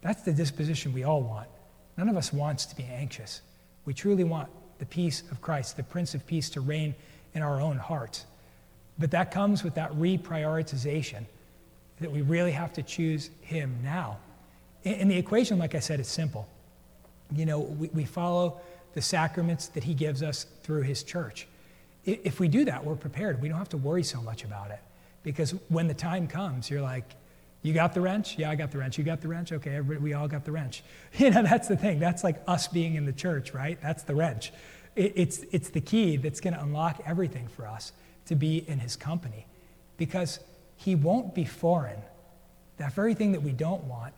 That's 0.00 0.22
the 0.22 0.32
disposition 0.32 0.92
we 0.92 1.04
all 1.04 1.22
want. 1.22 1.48
None 1.96 2.08
of 2.08 2.16
us 2.16 2.32
wants 2.32 2.66
to 2.66 2.76
be 2.76 2.84
anxious. 2.84 3.42
We 3.84 3.94
truly 3.94 4.24
want 4.24 4.48
the 4.78 4.86
peace 4.86 5.22
of 5.30 5.40
Christ, 5.40 5.76
the 5.76 5.82
Prince 5.82 6.14
of 6.14 6.26
Peace, 6.26 6.50
to 6.50 6.60
reign 6.60 6.94
in 7.34 7.42
our 7.42 7.60
own 7.60 7.76
hearts. 7.76 8.26
But 8.98 9.10
that 9.12 9.30
comes 9.30 9.64
with 9.64 9.74
that 9.74 9.92
reprioritization 9.92 11.24
that 12.00 12.10
we 12.10 12.22
really 12.22 12.52
have 12.52 12.72
to 12.74 12.82
choose 12.82 13.30
Him 13.42 13.76
now. 13.82 14.18
And 14.84 15.10
the 15.10 15.16
equation, 15.16 15.58
like 15.58 15.74
I 15.74 15.80
said, 15.80 16.00
is 16.00 16.08
simple. 16.08 16.48
You 17.34 17.46
know, 17.46 17.60
we, 17.60 17.88
we 17.88 18.04
follow 18.04 18.60
the 18.94 19.02
sacraments 19.02 19.68
that 19.68 19.84
He 19.84 19.94
gives 19.94 20.22
us 20.22 20.46
through 20.62 20.82
His 20.82 21.02
church. 21.02 21.48
If 22.04 22.40
we 22.40 22.48
do 22.48 22.64
that, 22.64 22.84
we're 22.84 22.94
prepared. 22.94 23.42
We 23.42 23.48
don't 23.48 23.58
have 23.58 23.68
to 23.70 23.76
worry 23.76 24.04
so 24.04 24.22
much 24.22 24.44
about 24.44 24.70
it. 24.70 24.80
Because 25.22 25.50
when 25.68 25.88
the 25.88 25.94
time 25.94 26.26
comes, 26.26 26.70
you're 26.70 26.82
like, 26.82 27.14
you 27.62 27.74
got 27.74 27.92
the 27.92 28.00
wrench? 28.00 28.38
Yeah, 28.38 28.50
I 28.50 28.54
got 28.54 28.70
the 28.70 28.78
wrench. 28.78 28.98
You 28.98 29.04
got 29.04 29.20
the 29.20 29.28
wrench? 29.28 29.52
Okay, 29.52 29.80
we 29.80 30.12
all 30.14 30.28
got 30.28 30.44
the 30.44 30.52
wrench. 30.52 30.82
You 31.18 31.30
know, 31.30 31.42
that's 31.42 31.68
the 31.68 31.76
thing. 31.76 31.98
That's 31.98 32.22
like 32.22 32.40
us 32.46 32.68
being 32.68 32.94
in 32.94 33.04
the 33.04 33.12
church, 33.12 33.52
right? 33.52 33.78
That's 33.82 34.04
the 34.04 34.14
wrench. 34.14 34.52
It, 34.94 35.12
it's, 35.16 35.44
it's 35.50 35.70
the 35.70 35.80
key 35.80 36.16
that's 36.16 36.40
going 36.40 36.54
to 36.54 36.62
unlock 36.62 37.00
everything 37.04 37.48
for 37.48 37.66
us 37.66 37.92
to 38.26 38.36
be 38.36 38.58
in 38.68 38.78
his 38.78 38.94
company 38.94 39.46
because 39.96 40.38
he 40.76 40.94
won't 40.94 41.34
be 41.34 41.44
foreign. 41.44 42.00
That 42.76 42.92
very 42.92 43.14
thing 43.14 43.32
that 43.32 43.42
we 43.42 43.52
don't 43.52 43.82
want 43.84 44.14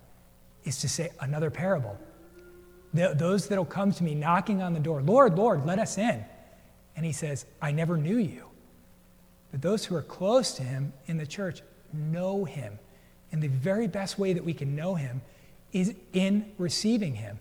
is 0.65 0.79
to 0.81 0.89
say 0.89 1.11
another 1.21 1.51
parable. 1.51 1.99
The, 2.93 3.15
those 3.17 3.49
that'll 3.49 3.65
come 3.65 3.93
to 3.93 4.05
me 4.05 4.15
knocking 4.15 4.61
on 4.61 4.75
the 4.75 4.81
door, 4.81 5.01
Lord, 5.01 5.37
Lord, 5.37 5.65
let 5.65 5.79
us 5.79 5.97
in. 5.97 6.23
And 6.97 7.07
he 7.07 7.13
says, 7.13 7.47
I 7.63 7.73
never 7.73 7.97
knew 7.97 8.19
you. 8.19 8.45
But 9.53 9.63
those 9.63 9.87
who 9.87 9.97
are 9.97 10.03
close 10.03 10.53
to 10.53 10.63
him 10.63 10.93
in 11.07 11.17
the 11.17 11.27
church 11.27 11.63
know 11.93 12.45
him 12.45 12.79
and 13.33 13.43
the 13.43 13.49
very 13.49 13.87
best 13.87 14.19
way 14.19 14.33
that 14.33 14.45
we 14.45 14.55
can 14.55 14.75
know 14.75 14.95
him 14.95 15.23
is 15.73 15.95
in 16.13 16.51
receiving 16.59 17.15
him. 17.15 17.39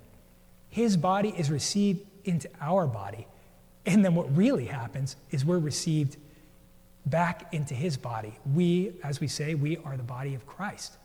His 0.70 0.98
body 0.98 1.34
is 1.36 1.50
received 1.50 2.06
into 2.26 2.50
our 2.62 2.86
body. 2.86 3.28
And 3.86 4.06
then 4.06 4.14
what 4.14 4.36
really 4.36 4.66
happens 4.66 5.16
is 5.32 5.44
we're 5.44 5.58
received 5.58 6.18
back 7.06 7.52
into 7.54 7.74
his 7.74 7.98
body. 7.98 8.34
We, 8.54 8.94
as 9.04 9.20
we 9.20 9.28
say, 9.28 9.56
we 9.56 9.78
are 9.78 9.98
the 9.98 10.04
body 10.04 10.36
of 10.36 10.46
Christ. 10.46 10.98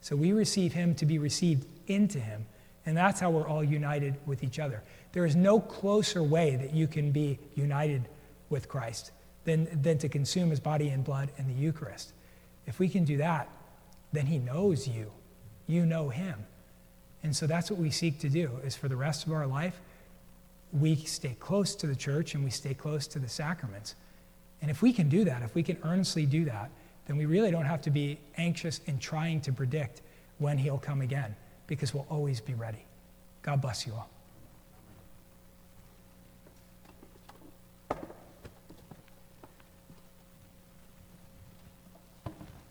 So 0.00 0.14
we 0.14 0.32
receive 0.32 0.72
him 0.72 0.94
to 0.96 1.06
be 1.06 1.18
received 1.18 1.66
into 1.88 2.20
him. 2.20 2.46
And 2.86 2.96
that's 2.96 3.20
how 3.20 3.30
we're 3.30 3.48
all 3.48 3.64
united 3.64 4.14
with 4.26 4.44
each 4.44 4.58
other. 4.58 4.82
There 5.12 5.26
is 5.26 5.36
no 5.36 5.60
closer 5.60 6.22
way 6.22 6.56
that 6.56 6.72
you 6.72 6.86
can 6.86 7.10
be 7.10 7.38
united 7.54 8.08
with 8.48 8.68
Christ 8.68 9.10
than, 9.44 9.68
than 9.82 9.98
to 9.98 10.08
consume 10.08 10.50
his 10.50 10.60
body 10.60 10.88
and 10.88 11.04
blood 11.04 11.30
in 11.36 11.46
the 11.46 11.54
Eucharist. 11.54 12.12
If 12.66 12.78
we 12.78 12.88
can 12.88 13.04
do 13.04 13.16
that, 13.18 13.48
then 14.12 14.26
he 14.26 14.38
knows 14.38 14.88
you. 14.88 15.12
You 15.66 15.86
know 15.86 16.08
him. 16.08 16.46
And 17.22 17.34
so 17.34 17.46
that's 17.46 17.70
what 17.70 17.78
we 17.78 17.90
seek 17.90 18.18
to 18.20 18.28
do 18.28 18.50
is 18.64 18.74
for 18.74 18.88
the 18.88 18.96
rest 18.96 19.26
of 19.26 19.32
our 19.32 19.46
life, 19.46 19.80
we 20.72 20.96
stay 20.96 21.36
close 21.38 21.74
to 21.76 21.86
the 21.86 21.96
church 21.96 22.34
and 22.34 22.44
we 22.44 22.50
stay 22.50 22.74
close 22.74 23.06
to 23.08 23.18
the 23.18 23.28
sacraments. 23.28 23.94
And 24.62 24.70
if 24.70 24.82
we 24.82 24.92
can 24.92 25.08
do 25.08 25.24
that, 25.24 25.42
if 25.42 25.54
we 25.54 25.62
can 25.62 25.76
earnestly 25.82 26.26
do 26.26 26.44
that, 26.46 26.70
then 27.06 27.16
we 27.16 27.26
really 27.26 27.50
don't 27.50 27.64
have 27.64 27.82
to 27.82 27.90
be 27.90 28.18
anxious 28.36 28.80
in 28.86 28.98
trying 28.98 29.40
to 29.42 29.52
predict 29.52 30.02
when 30.38 30.58
he'll 30.58 30.78
come 30.78 31.00
again 31.00 31.34
because 31.66 31.92
we'll 31.92 32.06
always 32.08 32.40
be 32.40 32.54
ready. 32.54 32.84
God 33.42 33.60
bless 33.60 33.86
you 33.86 33.92
all. 33.94 34.08